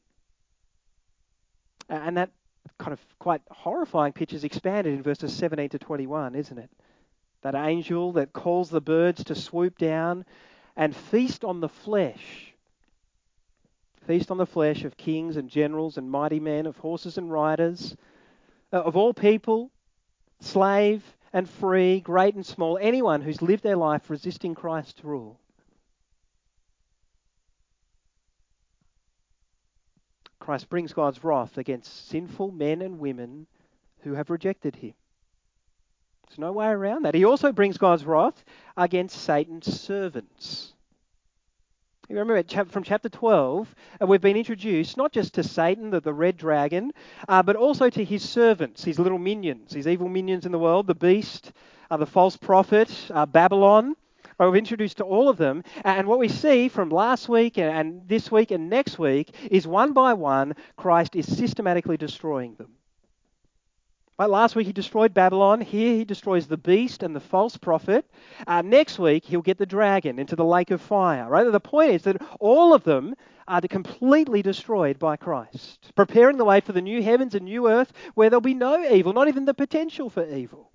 And 1.88 2.16
that 2.18 2.30
kind 2.78 2.92
of 2.92 3.00
quite 3.18 3.40
horrifying 3.50 4.12
picture 4.12 4.36
is 4.36 4.44
expanded 4.44 4.92
in 4.92 5.02
verses 5.02 5.34
17 5.34 5.70
to 5.70 5.78
21, 5.78 6.34
isn't 6.34 6.58
it? 6.58 6.70
That 7.42 7.54
angel 7.54 8.12
that 8.12 8.32
calls 8.32 8.68
the 8.68 8.80
birds 8.80 9.24
to 9.24 9.34
swoop 9.34 9.78
down 9.78 10.26
and 10.76 10.94
feast 10.94 11.44
on 11.44 11.60
the 11.60 11.68
flesh. 11.68 12.52
Feast 14.06 14.30
on 14.30 14.36
the 14.36 14.46
flesh 14.46 14.84
of 14.84 14.96
kings 14.96 15.36
and 15.36 15.48
generals 15.48 15.96
and 15.96 16.10
mighty 16.10 16.40
men, 16.40 16.66
of 16.66 16.76
horses 16.76 17.18
and 17.18 17.30
riders, 17.32 17.96
uh, 18.72 18.82
of 18.82 18.96
all 18.96 19.14
people, 19.14 19.70
slave 20.40 21.02
and 21.32 21.48
free, 21.48 22.00
great 22.00 22.34
and 22.34 22.44
small, 22.44 22.78
anyone 22.80 23.22
who's 23.22 23.42
lived 23.42 23.62
their 23.62 23.76
life 23.76 24.10
resisting 24.10 24.54
Christ's 24.54 25.04
rule. 25.04 25.38
Christ 30.38 30.68
brings 30.68 30.92
God's 30.92 31.22
wrath 31.22 31.56
against 31.56 32.08
sinful 32.08 32.50
men 32.50 32.82
and 32.82 32.98
women 32.98 33.46
who 34.00 34.14
have 34.14 34.28
rejected 34.28 34.76
him. 34.76 34.94
There's 36.28 36.38
no 36.38 36.52
way 36.52 36.66
around 36.66 37.04
that. 37.04 37.14
He 37.14 37.24
also 37.24 37.52
brings 37.52 37.78
God's 37.78 38.04
wrath 38.04 38.44
against 38.76 39.22
Satan's 39.22 39.80
servants. 39.80 40.71
Remember 42.12 42.42
from 42.66 42.82
chapter 42.82 43.08
12, 43.08 43.74
uh, 44.02 44.06
we've 44.06 44.20
been 44.20 44.36
introduced 44.36 44.98
not 44.98 45.12
just 45.12 45.32
to 45.34 45.42
Satan, 45.42 45.88
the, 45.88 46.00
the 46.00 46.12
red 46.12 46.36
dragon, 46.36 46.92
uh, 47.26 47.42
but 47.42 47.56
also 47.56 47.88
to 47.88 48.04
his 48.04 48.28
servants, 48.28 48.84
his 48.84 48.98
little 48.98 49.18
minions, 49.18 49.72
his 49.72 49.88
evil 49.88 50.10
minions 50.10 50.44
in 50.44 50.52
the 50.52 50.58
world, 50.58 50.86
the 50.86 50.94
beast, 50.94 51.52
uh, 51.90 51.96
the 51.96 52.04
false 52.04 52.36
prophet, 52.36 52.94
uh, 53.14 53.24
Babylon. 53.24 53.96
We've 54.38 54.56
introduced 54.56 54.98
to 54.98 55.04
all 55.04 55.30
of 55.30 55.38
them. 55.38 55.64
And 55.84 56.06
what 56.06 56.18
we 56.18 56.28
see 56.28 56.68
from 56.68 56.90
last 56.90 57.30
week 57.30 57.56
and, 57.56 57.74
and 57.74 58.08
this 58.08 58.30
week 58.30 58.50
and 58.50 58.68
next 58.68 58.98
week 58.98 59.34
is 59.50 59.66
one 59.66 59.94
by 59.94 60.12
one, 60.12 60.54
Christ 60.76 61.16
is 61.16 61.34
systematically 61.34 61.96
destroying 61.96 62.56
them. 62.56 62.72
Right, 64.18 64.28
last 64.28 64.54
week 64.54 64.66
he 64.66 64.72
destroyed 64.72 65.14
Babylon. 65.14 65.60
Here 65.60 65.96
he 65.96 66.04
destroys 66.04 66.46
the 66.46 66.58
beast 66.58 67.02
and 67.02 67.16
the 67.16 67.20
false 67.20 67.56
prophet. 67.56 68.04
Uh, 68.46 68.60
next 68.62 68.98
week 68.98 69.24
he'll 69.24 69.42
get 69.42 69.58
the 69.58 69.66
dragon 69.66 70.18
into 70.18 70.36
the 70.36 70.44
lake 70.44 70.70
of 70.70 70.82
fire. 70.82 71.28
Right? 71.28 71.50
The 71.50 71.60
point 71.60 71.92
is 71.92 72.02
that 72.02 72.20
all 72.38 72.74
of 72.74 72.84
them 72.84 73.14
are 73.48 73.60
completely 73.62 74.42
destroyed 74.42 74.98
by 74.98 75.16
Christ, 75.16 75.92
preparing 75.94 76.36
the 76.36 76.44
way 76.44 76.60
for 76.60 76.72
the 76.72 76.82
new 76.82 77.02
heavens 77.02 77.34
and 77.34 77.46
new 77.46 77.68
earth 77.68 77.92
where 78.14 78.28
there'll 78.28 78.42
be 78.42 78.54
no 78.54 78.84
evil, 78.84 79.12
not 79.12 79.28
even 79.28 79.46
the 79.46 79.54
potential 79.54 80.10
for 80.10 80.24
evil. 80.28 80.70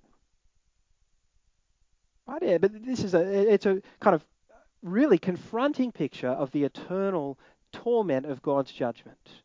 Right? 2.26 2.42
Yeah, 2.42 2.58
but 2.58 2.84
this 2.84 3.04
is 3.04 3.14
a 3.14 3.52
it's 3.52 3.66
a 3.66 3.80
kind 4.00 4.14
of 4.16 4.24
really 4.82 5.18
confronting 5.18 5.92
picture 5.92 6.28
of 6.28 6.50
the 6.50 6.64
eternal 6.64 7.38
torment 7.72 8.26
of 8.26 8.42
God's 8.42 8.72
judgment 8.72 9.42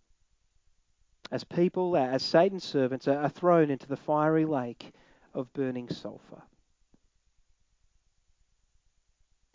as 1.34 1.44
people, 1.44 1.98
as 1.98 2.22
Satan's 2.22 2.64
servants, 2.64 3.08
are 3.08 3.28
thrown 3.28 3.72
into 3.72 3.88
the 3.88 3.98
fiery 3.98 4.46
lake 4.46 4.94
of 5.34 5.52
burning 5.52 5.90
sulfur. 5.90 6.44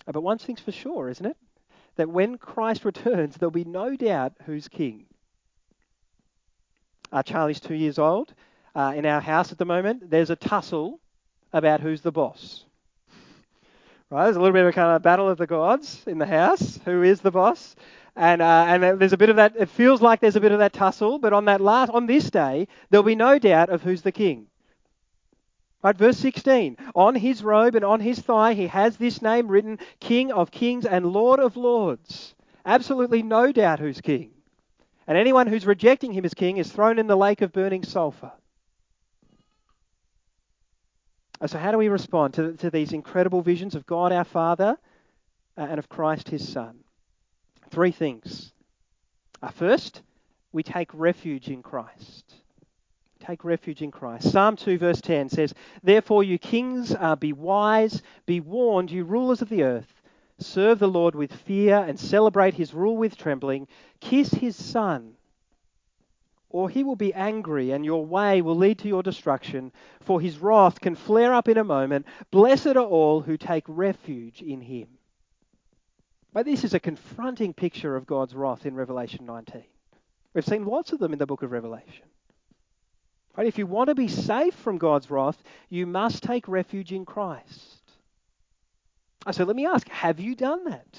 Uh, 0.04 0.10
but 0.10 0.22
one 0.22 0.38
thing's 0.38 0.60
for 0.60 0.72
sure, 0.72 1.08
isn't 1.08 1.24
it? 1.24 1.36
That 1.94 2.08
when 2.08 2.36
Christ 2.36 2.84
returns, 2.84 3.36
there'll 3.36 3.52
be 3.52 3.62
no 3.62 3.94
doubt 3.94 4.32
who's 4.44 4.66
king. 4.66 5.06
Uh, 7.12 7.22
Charlie's 7.22 7.60
two 7.60 7.76
years 7.76 8.00
old. 8.00 8.34
Uh, 8.74 8.94
in 8.96 9.06
our 9.06 9.20
house 9.20 9.52
at 9.52 9.58
the 9.58 9.64
moment, 9.64 10.10
there's 10.10 10.30
a 10.30 10.36
tussle 10.36 10.98
about 11.52 11.80
who's 11.80 12.00
the 12.02 12.10
boss. 12.10 12.64
Right, 14.10 14.24
there's 14.24 14.36
a 14.36 14.40
little 14.40 14.52
bit 14.52 14.62
of 14.62 14.68
a 14.68 14.72
kind 14.72 14.96
of 14.96 15.02
battle 15.02 15.28
of 15.28 15.38
the 15.38 15.46
gods 15.46 16.02
in 16.08 16.18
the 16.18 16.26
house. 16.26 16.80
Who 16.86 17.04
is 17.04 17.20
the 17.20 17.30
boss? 17.30 17.76
And, 18.18 18.42
uh, 18.42 18.64
and 18.66 19.00
there's 19.00 19.12
a 19.12 19.16
bit 19.16 19.31
of 19.31 19.37
that, 19.37 19.54
it 19.57 19.68
feels 19.68 20.02
like 20.02 20.18
there's 20.18 20.35
a 20.35 20.40
bit 20.40 20.50
of 20.50 20.59
that 20.59 20.72
tussle, 20.72 21.20
but 21.20 21.33
on 21.33 21.44
that 21.44 21.61
last, 21.61 21.90
on 21.90 22.07
this 22.07 22.28
day, 22.31 22.66
there'll 22.90 23.04
be 23.04 23.14
no 23.14 23.38
doubt 23.38 23.70
of 23.70 23.85
who's 23.85 24.02
the 24.02 24.11
king. 24.11 24.48
Right, 25.85 25.96
verse 25.96 26.18
16. 26.18 26.76
On 26.96 27.14
his 27.14 27.44
robe 27.44 27.76
and 27.76 27.85
on 27.85 28.00
his 28.00 28.18
thigh, 28.18 28.54
he 28.54 28.66
has 28.66 28.96
this 28.96 29.22
name 29.22 29.46
written 29.46 29.78
King 30.00 30.33
of 30.33 30.50
Kings 30.50 30.85
and 30.85 31.07
Lord 31.07 31.38
of 31.38 31.57
Lords. 31.57 32.35
Absolutely 32.66 33.22
no 33.22 33.52
doubt 33.52 33.78
who's 33.78 34.00
king. 34.00 34.33
And 35.07 35.16
anyone 35.16 35.46
who's 35.46 35.64
rejecting 35.64 36.12
him 36.12 36.24
as 36.24 36.35
king 36.35 36.57
is 36.57 36.72
thrown 36.72 36.98
in 36.98 37.07
the 37.07 37.16
lake 37.16 37.40
of 37.40 37.52
burning 37.52 37.85
sulfur. 37.85 38.33
So, 41.46 41.57
how 41.57 41.70
do 41.70 41.78
we 41.78 41.87
respond 41.87 42.35
to, 42.35 42.54
to 42.54 42.70
these 42.70 42.92
incredible 42.92 43.42
visions 43.42 43.76
of 43.76 43.87
God 43.87 44.11
our 44.11 44.24
Father 44.24 44.76
uh, 45.57 45.61
and 45.61 45.78
of 45.78 45.88
Christ 45.88 46.31
his 46.31 46.52
Son? 46.52 46.81
Three 47.70 47.90
things. 47.90 48.52
Uh, 49.42 49.50
first, 49.50 50.02
we 50.52 50.62
take 50.62 50.90
refuge 50.94 51.48
in 51.48 51.62
Christ. 51.62 52.35
Take 53.20 53.44
refuge 53.44 53.83
in 53.83 53.90
Christ. 53.90 54.31
Psalm 54.31 54.57
2, 54.57 54.78
verse 54.78 55.00
10 55.00 55.28
says, 55.28 55.54
Therefore, 55.83 56.24
you 56.24 56.38
kings, 56.38 56.94
uh, 56.98 57.16
be 57.16 57.33
wise, 57.33 58.02
be 58.26 58.40
warned, 58.40 58.90
you 58.90 59.04
rulers 59.04 59.42
of 59.42 59.48
the 59.48 59.62
earth. 59.62 59.92
Serve 60.38 60.78
the 60.78 60.88
Lord 60.88 61.14
with 61.14 61.33
fear 61.33 61.76
and 61.76 61.98
celebrate 61.98 62.54
his 62.54 62.72
rule 62.72 62.96
with 62.96 63.16
trembling. 63.16 63.66
Kiss 64.00 64.31
his 64.31 64.57
son, 64.57 65.14
or 66.48 66.70
he 66.70 66.85
will 66.85 66.96
be 66.96 67.12
angry 67.12 67.72
and 67.72 67.85
your 67.85 68.07
way 68.07 68.40
will 68.40 68.57
lead 68.57 68.78
to 68.78 68.88
your 68.88 69.02
destruction, 69.02 69.72
for 70.00 70.20
his 70.20 70.38
wrath 70.38 70.81
can 70.81 70.94
flare 70.94 71.35
up 71.35 71.48
in 71.48 71.59
a 71.59 71.64
moment. 71.64 72.07
Blessed 72.31 72.68
are 72.68 72.78
all 72.78 73.20
who 73.20 73.37
take 73.37 73.64
refuge 73.66 74.40
in 74.40 74.61
him. 74.61 74.97
But 76.32 76.44
this 76.44 76.64
is 76.64 76.74
a 76.74 76.80
confronting 76.80 77.54
picture 77.54 77.96
of 77.96 78.06
God's 78.06 78.34
wrath 78.34 78.66
in 78.66 78.74
Revelation 78.74 79.24
19. 79.26 79.64
We've 80.34 80.44
seen 80.44 80.66
lots 80.66 80.92
of 80.92 80.98
them 80.98 81.12
in 81.12 81.18
the 81.18 81.26
book 81.26 81.42
of 81.42 81.50
Revelation. 81.50 82.04
Right? 83.36 83.46
If 83.46 83.58
you 83.58 83.66
want 83.66 83.88
to 83.88 83.94
be 83.94 84.08
safe 84.08 84.54
from 84.54 84.78
God's 84.78 85.10
wrath, 85.10 85.42
you 85.68 85.86
must 85.86 86.22
take 86.22 86.48
refuge 86.48 86.92
in 86.92 87.04
Christ. 87.04 87.82
So 89.30 89.44
let 89.44 89.56
me 89.56 89.66
ask 89.66 89.88
have 89.88 90.20
you 90.20 90.34
done 90.34 90.64
that? 90.64 90.98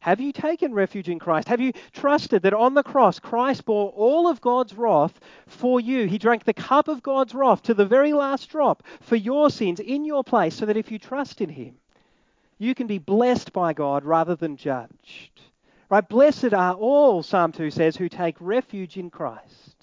Have 0.00 0.20
you 0.20 0.32
taken 0.32 0.74
refuge 0.74 1.08
in 1.08 1.20
Christ? 1.20 1.46
Have 1.46 1.60
you 1.60 1.72
trusted 1.92 2.42
that 2.42 2.54
on 2.54 2.74
the 2.74 2.82
cross 2.82 3.20
Christ 3.20 3.64
bore 3.64 3.90
all 3.90 4.26
of 4.26 4.40
God's 4.40 4.74
wrath 4.74 5.20
for 5.46 5.78
you? 5.78 6.06
He 6.08 6.18
drank 6.18 6.42
the 6.42 6.52
cup 6.52 6.88
of 6.88 7.04
God's 7.04 7.34
wrath 7.34 7.62
to 7.62 7.74
the 7.74 7.86
very 7.86 8.12
last 8.12 8.50
drop 8.50 8.82
for 9.00 9.14
your 9.14 9.48
sins 9.48 9.78
in 9.78 10.04
your 10.04 10.24
place, 10.24 10.56
so 10.56 10.66
that 10.66 10.76
if 10.76 10.90
you 10.90 10.98
trust 10.98 11.40
in 11.40 11.50
Him, 11.50 11.76
you 12.58 12.74
can 12.74 12.86
be 12.86 12.98
blessed 12.98 13.52
by 13.52 13.72
God 13.72 14.04
rather 14.04 14.36
than 14.36 14.56
judged. 14.56 15.40
Right? 15.90 16.08
Blessed 16.08 16.54
are 16.54 16.74
all, 16.74 17.22
Psalm 17.22 17.52
2 17.52 17.70
says, 17.70 17.96
who 17.96 18.08
take 18.08 18.36
refuge 18.40 18.96
in 18.96 19.10
Christ. 19.10 19.76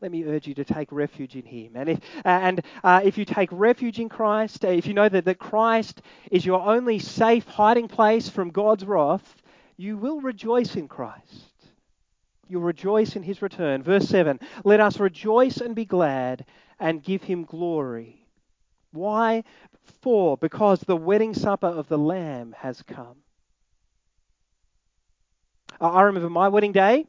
let 0.00 0.10
me 0.10 0.24
urge 0.24 0.48
you 0.48 0.54
to 0.54 0.64
take 0.64 0.90
refuge 0.90 1.36
in 1.36 1.44
Him. 1.44 1.72
And 1.76 1.88
if, 1.90 2.00
and, 2.24 2.60
uh, 2.82 3.02
if 3.04 3.16
you 3.18 3.24
take 3.24 3.48
refuge 3.52 4.00
in 4.00 4.08
Christ, 4.08 4.64
uh, 4.64 4.68
if 4.68 4.86
you 4.86 4.94
know 4.94 5.08
that, 5.08 5.24
that 5.26 5.38
Christ 5.38 6.02
is 6.30 6.44
your 6.44 6.60
only 6.60 6.98
safe 6.98 7.46
hiding 7.46 7.86
place 7.86 8.28
from 8.28 8.50
God's 8.50 8.84
wrath, 8.84 9.36
you 9.76 9.96
will 9.96 10.20
rejoice 10.20 10.74
in 10.74 10.88
Christ. 10.88 11.52
You'll 12.48 12.62
rejoice 12.62 13.16
in 13.16 13.22
His 13.22 13.42
return. 13.42 13.82
Verse 13.82 14.08
7 14.08 14.40
Let 14.64 14.80
us 14.80 14.98
rejoice 14.98 15.58
and 15.58 15.74
be 15.74 15.84
glad 15.84 16.44
and 16.80 17.02
give 17.02 17.22
Him 17.22 17.44
glory. 17.44 18.26
Why? 18.90 19.44
For, 20.00 20.36
because 20.36 20.80
the 20.80 20.96
wedding 20.96 21.34
supper 21.34 21.66
of 21.66 21.88
the 21.88 21.98
Lamb 21.98 22.54
has 22.58 22.82
come. 22.82 23.16
I 25.80 26.02
remember 26.02 26.30
my 26.30 26.48
wedding 26.48 26.72
day 26.72 27.06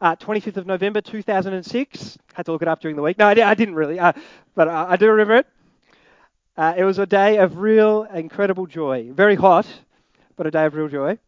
uh, 0.00 0.16
25th 0.16 0.56
of 0.56 0.66
November 0.66 1.00
2006. 1.00 2.18
Had 2.32 2.46
to 2.46 2.52
look 2.52 2.62
it 2.62 2.68
up 2.68 2.80
during 2.80 2.96
the 2.96 3.02
week. 3.02 3.18
No, 3.18 3.28
I, 3.28 3.54
didn't 3.54 3.74
really, 3.74 3.98
uh, 3.98 4.12
but 4.54 4.68
I, 4.68 4.96
do 4.96 5.10
remember 5.10 5.36
it. 5.36 5.46
Uh, 6.56 6.74
it 6.76 6.84
was 6.84 6.98
a 6.98 7.06
day 7.06 7.38
of 7.38 7.58
real, 7.58 8.04
incredible 8.04 8.66
joy. 8.66 9.10
Very 9.12 9.34
hot, 9.34 9.66
but 10.36 10.46
a 10.46 10.50
day 10.50 10.64
of 10.66 10.74
real 10.74 10.88
joy. 10.88 11.18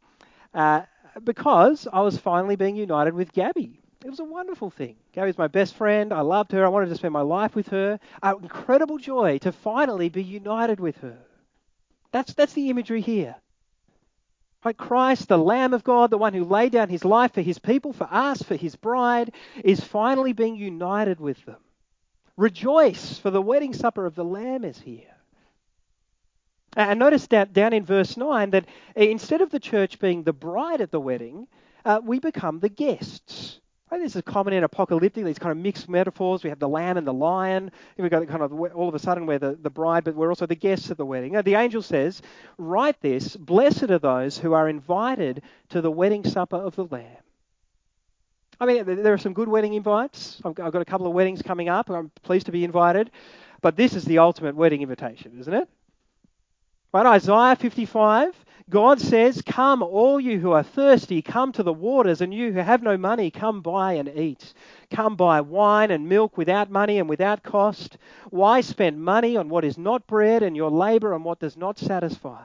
Uh, 0.54 0.82
because 1.22 1.86
I 1.92 2.00
was 2.00 2.16
finally 2.16 2.56
being 2.56 2.76
united 2.76 3.14
with 3.14 3.32
Gabby. 3.32 3.81
It 4.04 4.10
was 4.10 4.20
a 4.20 4.24
wonderful 4.24 4.70
thing. 4.70 4.96
Gabby's 5.12 5.38
my 5.38 5.46
best 5.46 5.74
friend. 5.74 6.12
I 6.12 6.22
loved 6.22 6.52
her. 6.52 6.64
I 6.64 6.68
wanted 6.68 6.88
to 6.88 6.96
spend 6.96 7.12
my 7.12 7.20
life 7.20 7.54
with 7.54 7.68
her. 7.68 8.00
Uh, 8.22 8.34
incredible 8.42 8.98
joy 8.98 9.38
to 9.38 9.52
finally 9.52 10.08
be 10.08 10.24
united 10.24 10.80
with 10.80 10.96
her. 10.98 11.18
That's, 12.10 12.34
that's 12.34 12.52
the 12.52 12.68
imagery 12.70 13.00
here. 13.00 13.36
Christ, 14.76 15.28
the 15.28 15.38
Lamb 15.38 15.74
of 15.74 15.82
God, 15.82 16.10
the 16.10 16.18
one 16.18 16.34
who 16.34 16.44
laid 16.44 16.72
down 16.72 16.88
his 16.88 17.04
life 17.04 17.34
for 17.34 17.40
his 17.40 17.58
people, 17.58 17.92
for 17.92 18.06
us, 18.08 18.42
for 18.42 18.54
his 18.54 18.76
bride, 18.76 19.32
is 19.64 19.80
finally 19.80 20.32
being 20.32 20.54
united 20.54 21.18
with 21.18 21.44
them. 21.44 21.56
Rejoice, 22.36 23.18
for 23.18 23.30
the 23.30 23.42
wedding 23.42 23.72
supper 23.72 24.06
of 24.06 24.14
the 24.14 24.24
Lamb 24.24 24.64
is 24.64 24.78
here. 24.78 25.16
And 26.76 26.98
notice 27.00 27.26
that 27.28 27.52
down 27.52 27.72
in 27.72 27.84
verse 27.84 28.16
9 28.16 28.50
that 28.50 28.66
instead 28.94 29.40
of 29.40 29.50
the 29.50 29.60
church 29.60 29.98
being 29.98 30.22
the 30.22 30.32
bride 30.32 30.80
at 30.80 30.90
the 30.90 31.00
wedding, 31.00 31.48
uh, 31.84 32.00
we 32.02 32.20
become 32.20 32.60
the 32.60 32.68
guests. 32.68 33.60
Right? 33.92 34.00
This 34.00 34.16
is 34.16 34.22
common 34.22 34.54
in 34.54 34.64
apocalyptic, 34.64 35.22
these 35.22 35.38
kind 35.38 35.52
of 35.52 35.58
mixed 35.58 35.86
metaphors. 35.86 36.42
We 36.42 36.48
have 36.48 36.58
the 36.58 36.68
lamb 36.68 36.96
and 36.96 37.06
the 37.06 37.12
lion. 37.12 37.70
We've 37.98 38.10
got 38.10 38.26
kind 38.26 38.42
of 38.42 38.50
all 38.50 38.88
of 38.88 38.94
a 38.94 38.98
sudden 38.98 39.26
we're 39.26 39.38
the, 39.38 39.58
the 39.60 39.68
bride, 39.68 40.04
but 40.04 40.14
we're 40.14 40.30
also 40.30 40.46
the 40.46 40.54
guests 40.54 40.90
at 40.90 40.96
the 40.96 41.04
wedding. 41.04 41.32
Now, 41.34 41.42
the 41.42 41.56
angel 41.56 41.82
says, 41.82 42.22
Write 42.56 42.98
this 43.02 43.36
Blessed 43.36 43.90
are 43.90 43.98
those 43.98 44.38
who 44.38 44.54
are 44.54 44.66
invited 44.66 45.42
to 45.68 45.82
the 45.82 45.90
wedding 45.90 46.24
supper 46.24 46.56
of 46.56 46.74
the 46.74 46.84
Lamb. 46.84 47.04
I 48.58 48.64
mean, 48.64 48.86
there 48.86 49.12
are 49.12 49.18
some 49.18 49.34
good 49.34 49.48
wedding 49.48 49.74
invites. 49.74 50.40
I've 50.42 50.54
got 50.54 50.74
a 50.74 50.86
couple 50.86 51.06
of 51.06 51.12
weddings 51.12 51.42
coming 51.42 51.68
up, 51.68 51.90
and 51.90 51.98
I'm 51.98 52.10
pleased 52.22 52.46
to 52.46 52.52
be 52.52 52.64
invited. 52.64 53.10
But 53.60 53.76
this 53.76 53.94
is 53.94 54.06
the 54.06 54.18
ultimate 54.18 54.56
wedding 54.56 54.80
invitation, 54.80 55.36
isn't 55.38 55.52
it? 55.52 55.68
Right, 56.94 57.04
Isaiah 57.04 57.56
55 57.56 58.34
God 58.70 59.00
says, 59.00 59.42
Come, 59.42 59.82
all 59.82 60.20
you 60.20 60.38
who 60.38 60.52
are 60.52 60.62
thirsty, 60.62 61.20
come 61.20 61.52
to 61.52 61.62
the 61.62 61.72
waters, 61.72 62.20
and 62.20 62.32
you 62.32 62.52
who 62.52 62.60
have 62.60 62.82
no 62.82 62.96
money, 62.96 63.30
come 63.30 63.60
buy 63.60 63.94
and 63.94 64.08
eat. 64.08 64.54
Come 64.90 65.16
buy 65.16 65.40
wine 65.40 65.90
and 65.90 66.08
milk 66.08 66.36
without 66.36 66.70
money 66.70 66.98
and 66.98 67.08
without 67.08 67.42
cost. 67.42 67.98
Why 68.30 68.60
spend 68.60 69.02
money 69.02 69.36
on 69.36 69.48
what 69.48 69.64
is 69.64 69.78
not 69.78 70.06
bread 70.06 70.42
and 70.42 70.56
your 70.56 70.70
labor 70.70 71.12
on 71.12 71.24
what 71.24 71.40
does 71.40 71.56
not 71.56 71.78
satisfy? 71.78 72.44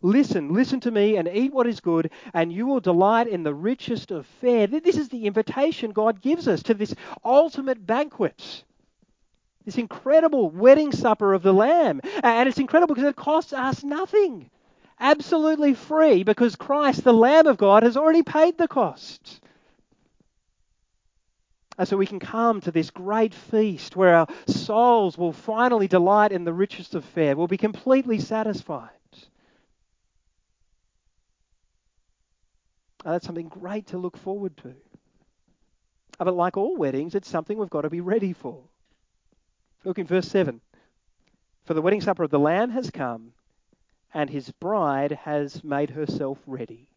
Listen, 0.00 0.52
listen 0.52 0.80
to 0.80 0.90
me 0.90 1.16
and 1.16 1.28
eat 1.28 1.52
what 1.52 1.68
is 1.68 1.78
good, 1.78 2.10
and 2.34 2.52
you 2.52 2.66
will 2.66 2.80
delight 2.80 3.28
in 3.28 3.44
the 3.44 3.54
richest 3.54 4.10
of 4.10 4.26
fare. 4.40 4.66
This 4.66 4.96
is 4.96 5.08
the 5.10 5.26
invitation 5.26 5.92
God 5.92 6.20
gives 6.20 6.48
us 6.48 6.64
to 6.64 6.74
this 6.74 6.94
ultimate 7.24 7.86
banquet. 7.86 8.64
This 9.64 9.78
incredible 9.78 10.50
wedding 10.50 10.90
supper 10.90 11.32
of 11.34 11.44
the 11.44 11.54
Lamb. 11.54 12.00
And 12.24 12.48
it's 12.48 12.58
incredible 12.58 12.96
because 12.96 13.08
it 13.08 13.14
costs 13.14 13.52
us 13.52 13.84
nothing 13.84 14.50
absolutely 15.02 15.74
free 15.74 16.22
because 16.22 16.56
Christ, 16.56 17.04
the 17.04 17.12
Lamb 17.12 17.46
of 17.46 17.58
God, 17.58 17.82
has 17.82 17.96
already 17.96 18.22
paid 18.22 18.56
the 18.56 18.68
cost. 18.68 19.40
And 21.76 21.88
so 21.88 21.96
we 21.96 22.06
can 22.06 22.20
come 22.20 22.60
to 22.62 22.70
this 22.70 22.90
great 22.90 23.34
feast 23.34 23.96
where 23.96 24.14
our 24.14 24.26
souls 24.46 25.18
will 25.18 25.32
finally 25.32 25.88
delight 25.88 26.32
in 26.32 26.44
the 26.44 26.52
richest 26.52 26.94
of 26.94 27.04
fare, 27.04 27.36
will 27.36 27.48
be 27.48 27.56
completely 27.56 28.20
satisfied. 28.20 28.90
And 33.04 33.14
that's 33.14 33.26
something 33.26 33.48
great 33.48 33.88
to 33.88 33.98
look 33.98 34.16
forward 34.16 34.56
to. 34.58 34.74
But 36.18 36.34
like 36.34 36.56
all 36.56 36.76
weddings, 36.76 37.14
it's 37.14 37.28
something 37.28 37.58
we've 37.58 37.70
got 37.70 37.80
to 37.82 37.90
be 37.90 38.00
ready 38.00 38.32
for. 38.32 38.62
Look 39.84 39.98
in 39.98 40.06
verse 40.06 40.28
7. 40.28 40.60
For 41.64 41.74
the 41.74 41.82
wedding 41.82 42.00
supper 42.00 42.22
of 42.22 42.30
the 42.30 42.38
Lamb 42.38 42.70
has 42.70 42.90
come, 42.90 43.32
and 44.14 44.28
his 44.28 44.50
bride 44.50 45.12
has 45.12 45.62
made 45.64 45.90
herself 45.90 46.38
ready. 46.46 46.88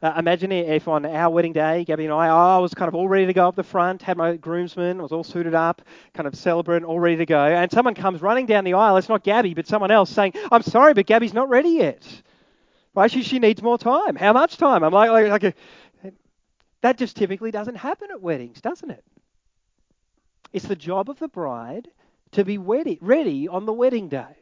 Uh, 0.00 0.14
imagine 0.16 0.52
if 0.52 0.86
on 0.86 1.04
our 1.04 1.28
wedding 1.28 1.52
day, 1.52 1.84
Gabby 1.84 2.04
and 2.04 2.14
I, 2.14 2.28
I 2.28 2.58
was 2.58 2.72
kind 2.72 2.88
of 2.88 2.94
all 2.94 3.08
ready 3.08 3.26
to 3.26 3.32
go 3.32 3.48
up 3.48 3.56
the 3.56 3.64
front, 3.64 4.00
had 4.00 4.16
my 4.16 4.36
groomsmen, 4.36 5.02
was 5.02 5.10
all 5.10 5.24
suited 5.24 5.54
up, 5.56 5.82
kind 6.14 6.28
of 6.28 6.36
celebrant, 6.36 6.84
all 6.84 7.00
ready 7.00 7.16
to 7.16 7.26
go, 7.26 7.44
and 7.44 7.68
someone 7.72 7.94
comes 7.94 8.22
running 8.22 8.46
down 8.46 8.62
the 8.62 8.74
aisle. 8.74 8.96
It's 8.96 9.08
not 9.08 9.24
Gabby, 9.24 9.54
but 9.54 9.66
someone 9.66 9.90
else 9.90 10.10
saying, 10.10 10.34
"I'm 10.52 10.62
sorry, 10.62 10.94
but 10.94 11.06
Gabby's 11.06 11.34
not 11.34 11.48
ready 11.48 11.70
yet. 11.70 12.06
Right? 12.94 13.10
She, 13.10 13.24
she 13.24 13.40
needs 13.40 13.60
more 13.60 13.76
time. 13.76 14.14
How 14.14 14.32
much 14.32 14.56
time?" 14.56 14.84
I'm 14.84 14.92
like, 14.92 15.10
like, 15.10 15.28
like 15.28 15.44
a, 15.44 16.12
that 16.82 16.96
just 16.96 17.16
typically 17.16 17.50
doesn't 17.50 17.74
happen 17.74 18.08
at 18.12 18.22
weddings, 18.22 18.60
doesn't 18.60 18.90
it? 18.90 19.04
It's 20.52 20.66
the 20.66 20.76
job 20.76 21.10
of 21.10 21.18
the 21.18 21.28
bride 21.28 21.88
to 22.32 22.44
be 22.44 22.56
ready, 22.56 22.98
ready 23.00 23.48
on 23.48 23.66
the 23.66 23.72
wedding 23.72 24.08
day. 24.08 24.37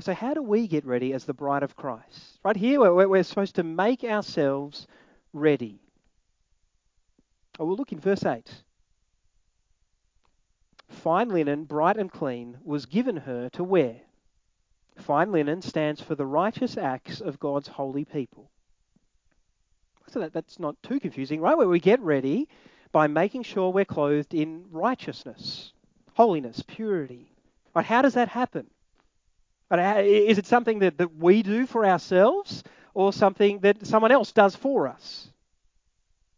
So, 0.00 0.14
how 0.14 0.32
do 0.32 0.42
we 0.42 0.68
get 0.68 0.86
ready 0.86 1.12
as 1.12 1.24
the 1.24 1.34
bride 1.34 1.64
of 1.64 1.74
Christ? 1.74 2.38
Right 2.44 2.56
here, 2.56 2.78
we're, 2.78 3.08
we're 3.08 3.22
supposed 3.24 3.56
to 3.56 3.64
make 3.64 4.04
ourselves 4.04 4.86
ready. 5.32 5.80
Oh, 7.58 7.64
we'll 7.64 7.76
look 7.76 7.90
in 7.90 7.98
verse 7.98 8.24
8. 8.24 8.48
Fine 10.88 11.30
linen, 11.30 11.64
bright 11.64 11.96
and 11.96 12.10
clean, 12.10 12.58
was 12.62 12.86
given 12.86 13.16
her 13.16 13.48
to 13.50 13.64
wear. 13.64 13.96
Fine 14.96 15.32
linen 15.32 15.62
stands 15.62 16.00
for 16.00 16.14
the 16.14 16.26
righteous 16.26 16.76
acts 16.76 17.20
of 17.20 17.40
God's 17.40 17.68
holy 17.68 18.04
people. 18.04 18.50
So 20.06 20.20
that, 20.20 20.32
that's 20.32 20.60
not 20.60 20.80
too 20.82 21.00
confusing, 21.00 21.40
right? 21.40 21.58
Where 21.58 21.68
we 21.68 21.80
get 21.80 22.00
ready 22.00 22.48
by 22.92 23.08
making 23.08 23.42
sure 23.42 23.70
we're 23.70 23.84
clothed 23.84 24.32
in 24.32 24.64
righteousness, 24.70 25.72
holiness, 26.14 26.62
purity. 26.66 27.32
Right? 27.74 27.84
How 27.84 28.02
does 28.02 28.14
that 28.14 28.28
happen? 28.28 28.68
But 29.68 30.06
is 30.06 30.38
it 30.38 30.46
something 30.46 30.78
that, 30.80 30.98
that 30.98 31.16
we 31.16 31.42
do 31.42 31.66
for 31.66 31.84
ourselves 31.84 32.64
or 32.94 33.12
something 33.12 33.60
that 33.60 33.86
someone 33.86 34.12
else 34.12 34.32
does 34.32 34.56
for 34.56 34.88
us? 34.88 35.30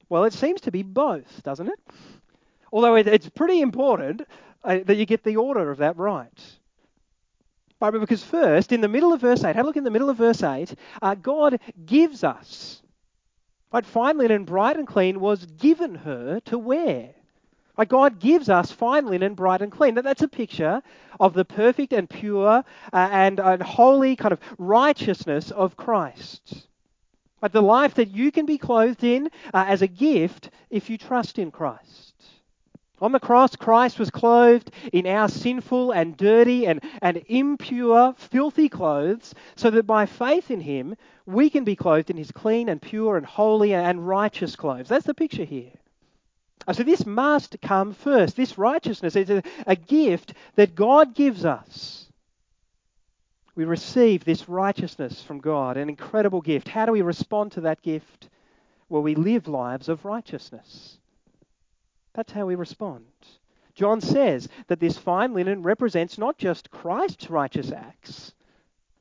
Well, 0.09 0.25
it 0.25 0.33
seems 0.33 0.63
to 0.63 0.73
be 0.73 0.83
both, 0.83 1.43
doesn't 1.45 1.69
it? 1.69 1.79
Although 2.73 2.97
it, 2.97 3.07
it's 3.07 3.29
pretty 3.29 3.61
important 3.61 4.23
uh, 4.65 4.79
that 4.85 4.97
you 4.97 5.07
get 5.07 5.23
the 5.23 5.37
order 5.37 5.71
of 5.71 5.79
that 5.79 5.97
right. 5.97 6.59
Because 7.81 8.23
first, 8.23 8.73
in 8.73 8.83
the 8.83 8.89
middle 8.89 9.13
of 9.13 9.23
verse 9.23 9.43
8, 9.43 9.57
have 9.57 9.65
a 9.65 9.67
look 9.67 9.77
in 9.77 9.85
the 9.85 9.91
middle 9.91 10.11
of 10.11 10.19
verse 10.19 10.43
8, 10.43 10.75
uh, 11.01 11.15
God 11.15 11.61
gives 11.87 12.23
us. 12.25 12.83
Right, 13.73 13.87
fine 13.87 14.19
linen, 14.19 14.45
bright 14.45 14.77
and 14.77 14.87
clean, 14.87 15.21
was 15.21 15.47
given 15.47 15.95
her 15.95 16.41
to 16.47 16.59
wear. 16.59 17.15
Like 17.81 17.89
God 17.89 18.21
gives 18.21 18.51
us 18.51 18.71
fine 18.71 19.07
linen, 19.07 19.33
bright 19.33 19.63
and 19.63 19.73
clean. 19.73 19.95
That's 19.95 20.21
a 20.21 20.29
picture 20.29 20.83
of 21.19 21.33
the 21.33 21.47
perfect 21.47 21.95
and 21.95 22.11
pure 22.11 22.47
uh, 22.47 22.63
and, 22.93 23.41
and 23.41 23.63
holy 23.63 24.17
kind 24.17 24.33
of 24.33 24.41
righteousness 24.59 25.51
of 25.51 25.79
Christ. 25.79 26.69
The 27.51 27.63
life 27.63 27.95
that 27.95 28.11
you 28.11 28.33
can 28.33 28.45
be 28.45 28.59
clothed 28.59 29.03
in 29.03 29.31
uh, 29.55 29.65
as 29.67 29.81
a 29.81 29.87
gift 29.87 30.51
if 30.69 30.91
you 30.91 30.99
trust 30.99 31.39
in 31.39 31.51
Christ. 31.51 32.23
On 33.01 33.13
the 33.13 33.19
cross, 33.19 33.57
Christ 33.57 33.99
was 33.99 34.11
clothed 34.11 34.71
in 34.93 35.07
our 35.07 35.31
sinful 35.31 35.93
and 35.93 36.19
dirty 36.19 36.67
and, 36.67 36.85
and 37.01 37.23
impure, 37.29 38.13
filthy 38.19 38.69
clothes, 38.69 39.35
so 39.57 39.71
that 39.71 39.87
by 39.87 40.05
faith 40.05 40.51
in 40.51 40.61
Him, 40.61 40.97
we 41.25 41.49
can 41.49 41.65
be 41.65 41.77
clothed 41.77 42.11
in 42.11 42.19
His 42.19 42.31
clean 42.31 42.69
and 42.69 42.83
pure 42.83 43.17
and 43.17 43.25
holy 43.25 43.73
and 43.73 44.07
righteous 44.07 44.55
clothes. 44.55 44.91
That's 44.91 45.07
the 45.07 45.15
picture 45.15 45.45
here. 45.45 45.80
So 46.73 46.83
this 46.83 47.05
must 47.07 47.61
come 47.61 47.95
first. 47.95 48.37
This 48.37 48.59
righteousness 48.59 49.17
is 49.17 49.31
a, 49.31 49.43
a 49.67 49.77
gift 49.77 50.35
that 50.57 50.75
God 50.75 51.15
gives 51.15 51.45
us. 51.45 52.07
We 53.55 53.65
receive 53.65 54.25
this 54.25 54.49
righteousness 54.49 55.23
from 55.23 55.41
God, 55.41 55.77
an 55.77 55.89
incredible 55.89 56.41
gift. 56.41 56.69
How 56.69 56.87
do 56.87 56.93
we 56.93 57.03
respond 57.03 57.53
to 57.53 57.63
that 57.63 57.83
gift? 57.83 58.29
Well, 58.89 59.03
we 59.03 59.15
live 59.15 59.49
lives 59.49 59.89
of 59.89 60.05
righteousness. 60.05 60.99
That's 62.15 62.33
how 62.33 62.47
we 62.47 62.55
respond. 62.55 63.05
John 63.75 64.01
says 64.01 64.49
that 64.69 64.81
this 64.81 64.99
fine 64.99 65.33
linen 65.33 65.63
represents 65.63 66.19
not 66.19 66.39
just 66.39 66.71
Christ's 66.71 67.31
righteous 67.31 67.73
acts, 67.73 68.33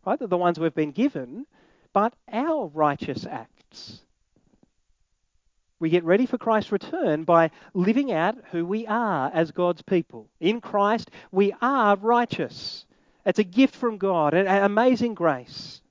right, 0.05 0.20
the 0.20 0.38
ones 0.38 0.60
we've 0.60 0.74
been 0.74 0.91
given, 0.91 1.45
but 1.93 2.14
our 2.32 2.68
righteous 2.68 3.26
acts. 3.26 4.01
We 5.80 5.90
get 5.90 6.04
ready 6.04 6.26
for 6.26 6.38
Christ's 6.38 6.74
return 6.74 7.24
by 7.24 7.52
living 7.74 8.12
out 8.12 8.38
who 8.52 8.66
we 8.66 8.86
are 8.86 9.32
as 9.34 9.52
God's 9.52 9.82
people. 9.82 10.30
In 10.40 10.60
Christ, 10.60 11.10
we 11.32 11.54
are 11.62 11.96
righteous. 11.96 12.86
It's 13.26 13.40
a 13.40 13.44
gift 13.44 13.76
from 13.76 13.98
God, 13.98 14.34
an 14.34 14.48
amazing 14.48 15.14
grace. 15.14 15.82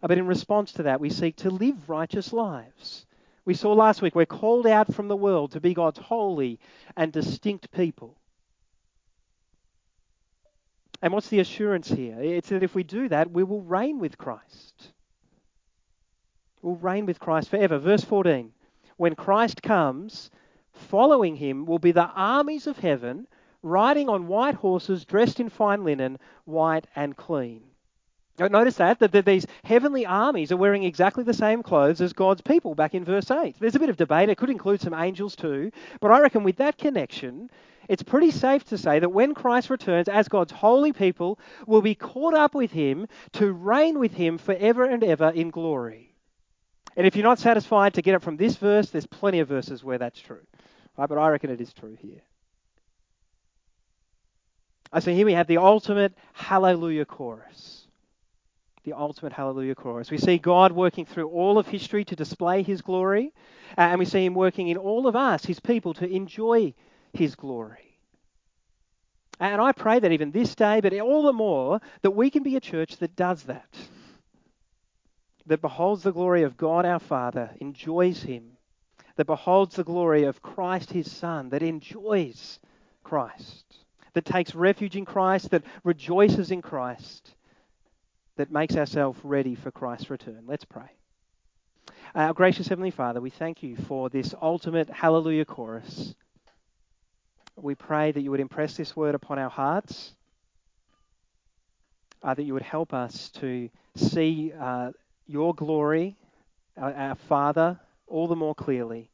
But 0.00 0.18
in 0.18 0.26
response 0.26 0.72
to 0.72 0.84
that, 0.84 1.00
we 1.00 1.10
seek 1.10 1.36
to 1.36 1.50
live 1.50 1.88
righteous 1.88 2.32
lives. 2.32 3.06
We 3.44 3.54
saw 3.54 3.72
last 3.72 4.02
week 4.02 4.14
we're 4.14 4.26
called 4.26 4.66
out 4.66 4.92
from 4.92 5.08
the 5.08 5.16
world 5.16 5.52
to 5.52 5.60
be 5.60 5.72
God's 5.74 5.98
holy 5.98 6.58
and 6.96 7.12
distinct 7.12 7.70
people. 7.70 8.16
And 11.00 11.12
what's 11.12 11.28
the 11.28 11.40
assurance 11.40 11.88
here? 11.88 12.20
It's 12.20 12.48
that 12.48 12.64
if 12.64 12.74
we 12.74 12.82
do 12.82 13.08
that, 13.08 13.30
we 13.30 13.44
will 13.44 13.62
reign 13.62 14.00
with 14.00 14.18
Christ. 14.18 14.92
We'll 16.62 16.76
reign 16.76 17.06
with 17.06 17.20
Christ 17.20 17.50
forever. 17.50 17.78
Verse 17.78 18.04
14 18.04 18.52
When 18.96 19.14
Christ 19.14 19.62
comes, 19.62 20.30
following 20.72 21.36
him 21.36 21.66
will 21.66 21.78
be 21.78 21.92
the 21.92 22.10
armies 22.14 22.66
of 22.66 22.78
heaven, 22.78 23.26
riding 23.62 24.08
on 24.08 24.28
white 24.28 24.56
horses, 24.56 25.04
dressed 25.04 25.40
in 25.40 25.48
fine 25.48 25.84
linen, 25.84 26.18
white 26.44 26.86
and 26.96 27.16
clean. 27.16 27.62
Notice 28.38 28.76
that, 28.76 29.00
that, 29.00 29.10
that 29.12 29.24
these 29.24 29.46
heavenly 29.64 30.06
armies 30.06 30.52
are 30.52 30.56
wearing 30.56 30.84
exactly 30.84 31.24
the 31.24 31.34
same 31.34 31.62
clothes 31.62 32.00
as 32.00 32.12
God's 32.12 32.40
people 32.40 32.76
back 32.76 32.94
in 32.94 33.04
verse 33.04 33.30
8. 33.30 33.56
There's 33.58 33.74
a 33.74 33.80
bit 33.80 33.90
of 33.90 33.96
debate. 33.96 34.28
It 34.28 34.38
could 34.38 34.50
include 34.50 34.80
some 34.80 34.94
angels 34.94 35.34
too. 35.34 35.72
But 36.00 36.12
I 36.12 36.20
reckon 36.20 36.44
with 36.44 36.56
that 36.56 36.78
connection, 36.78 37.50
it's 37.88 38.02
pretty 38.02 38.30
safe 38.30 38.64
to 38.66 38.78
say 38.78 39.00
that 39.00 39.08
when 39.08 39.34
Christ 39.34 39.70
returns 39.70 40.08
as 40.08 40.28
God's 40.28 40.52
holy 40.52 40.92
people, 40.92 41.38
we'll 41.66 41.82
be 41.82 41.96
caught 41.96 42.34
up 42.34 42.54
with 42.54 42.70
him 42.70 43.08
to 43.32 43.52
reign 43.52 43.98
with 43.98 44.12
him 44.14 44.38
forever 44.38 44.84
and 44.84 45.02
ever 45.02 45.30
in 45.30 45.50
glory. 45.50 46.14
And 46.98 47.06
if 47.06 47.16
you're 47.16 47.24
not 47.24 47.38
satisfied 47.38 47.94
to 47.94 48.02
get 48.02 48.14
it 48.14 48.22
from 48.22 48.36
this 48.36 48.56
verse, 48.56 48.90
there's 48.90 49.06
plenty 49.06 49.38
of 49.38 49.48
verses 49.48 49.82
where 49.82 49.98
that's 49.98 50.20
true. 50.20 50.44
Right? 50.98 51.08
But 51.08 51.16
I 51.16 51.28
reckon 51.28 51.48
it 51.48 51.60
is 51.60 51.72
true 51.72 51.96
here. 52.02 52.22
So 55.00 55.12
here 55.12 55.24
we 55.24 55.34
have 55.34 55.46
the 55.46 55.58
ultimate 55.58 56.12
hallelujah 56.34 57.04
chorus 57.04 57.88
the 58.88 58.96
ultimate 58.96 59.34
hallelujah 59.34 59.74
chorus. 59.74 60.10
We 60.10 60.16
see 60.16 60.38
God 60.38 60.72
working 60.72 61.04
through 61.04 61.28
all 61.28 61.58
of 61.58 61.66
history 61.66 62.06
to 62.06 62.16
display 62.16 62.62
his 62.62 62.80
glory, 62.80 63.34
uh, 63.76 63.82
and 63.82 63.98
we 63.98 64.06
see 64.06 64.24
him 64.24 64.32
working 64.32 64.68
in 64.68 64.78
all 64.78 65.06
of 65.06 65.14
us, 65.14 65.44
his 65.44 65.60
people, 65.60 65.92
to 65.94 66.08
enjoy 66.08 66.72
his 67.12 67.34
glory. 67.34 67.98
And 69.38 69.60
I 69.60 69.72
pray 69.72 70.00
that 70.00 70.10
even 70.10 70.30
this 70.30 70.54
day, 70.54 70.80
but 70.80 70.98
all 71.00 71.22
the 71.22 71.34
more, 71.34 71.80
that 72.00 72.12
we 72.12 72.30
can 72.30 72.42
be 72.42 72.56
a 72.56 72.60
church 72.60 72.96
that 72.96 73.14
does 73.14 73.42
that. 73.44 73.68
That 75.48 75.60
beholds 75.60 76.02
the 76.02 76.12
glory 76.12 76.42
of 76.44 76.56
God 76.56 76.84
our 76.84 76.98
Father, 76.98 77.50
enjoys 77.60 78.22
him. 78.22 78.52
That 79.16 79.26
beholds 79.26 79.76
the 79.76 79.84
glory 79.84 80.24
of 80.24 80.42
Christ 80.42 80.92
his 80.92 81.10
Son, 81.10 81.48
that 81.48 81.62
enjoys 81.62 82.60
Christ. 83.02 83.64
That 84.12 84.24
takes 84.24 84.54
refuge 84.54 84.96
in 84.96 85.04
Christ, 85.04 85.50
that 85.50 85.64
rejoices 85.84 86.50
in 86.50 86.62
Christ 86.62 87.34
that 88.38 88.52
makes 88.52 88.76
ourselves 88.76 89.18
ready 89.24 89.54
for 89.56 89.70
Christ's 89.70 90.10
return. 90.10 90.44
Let's 90.46 90.64
pray. 90.64 90.90
Our 92.14 92.32
gracious 92.32 92.68
Heavenly 92.68 92.92
Father, 92.92 93.20
we 93.20 93.30
thank 93.30 93.62
you 93.62 93.76
for 93.76 94.08
this 94.08 94.34
ultimate 94.40 94.88
hallelujah 94.88 95.44
chorus. 95.44 96.14
We 97.56 97.74
pray 97.74 98.12
that 98.12 98.20
you 98.20 98.30
would 98.30 98.40
impress 98.40 98.76
this 98.76 98.94
word 98.94 99.16
upon 99.16 99.40
our 99.40 99.50
hearts, 99.50 100.14
uh, 102.22 102.34
that 102.34 102.44
you 102.44 102.54
would 102.54 102.62
help 102.62 102.94
us 102.94 103.30
to 103.30 103.68
see 103.96 104.52
uh, 104.58 104.92
your 105.28 105.54
glory, 105.54 106.16
our, 106.76 107.14
Father, 107.14 107.78
all 108.08 108.26
the 108.26 108.34
more 108.34 108.54
clearly, 108.54 109.10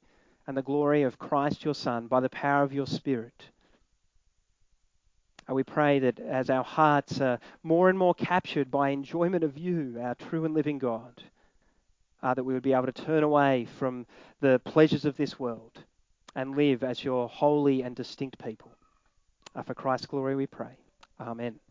and 0.47 0.57
the 0.57 0.63
glory 0.63 1.03
of 1.03 1.19
Christ 1.19 1.65
your 1.65 1.75
Son 1.75 2.07
by 2.07 2.21
the 2.21 2.29
power 2.29 2.63
of 2.63 2.73
your 2.73 2.87
Spirit. 2.87 3.51
And 5.47 5.55
we 5.55 5.63
pray 5.63 5.99
that 5.99 6.21
as 6.21 6.49
our 6.49 6.65
hearts 6.65 7.21
are 7.21 7.39
more 7.63 7.91
and 7.91 7.99
more 7.99 8.15
captured 8.15 8.71
by 8.71 8.91
enjoyment 8.91 9.45
of 9.45 9.59
you, 9.59 9.99
our 10.01 10.15
true 10.15 10.45
and 10.45 10.55
living 10.55 10.79
God, 10.79 11.23
uh, 12.23 12.33
that 12.33 12.45
we 12.45 12.55
would 12.55 12.63
be 12.63 12.73
able 12.73 12.87
to 12.87 12.93
turn 12.93 13.23
away 13.23 13.67
from 13.79 14.07
the 14.41 14.61
pleasures 14.65 15.05
of 15.05 15.17
this 15.17 15.39
world 15.39 15.85
and 16.35 16.57
live 16.57 16.83
as 16.83 17.05
your 17.05 17.29
holy 17.29 17.83
and 17.83 17.95
distinct 17.95 18.43
people. 18.43 18.71
Uh, 19.55 19.63
for 19.63 19.75
Christ's 19.75 20.07
glory 20.07 20.35
we 20.35 20.47
pray. 20.47 20.79
Amen. 21.21 21.64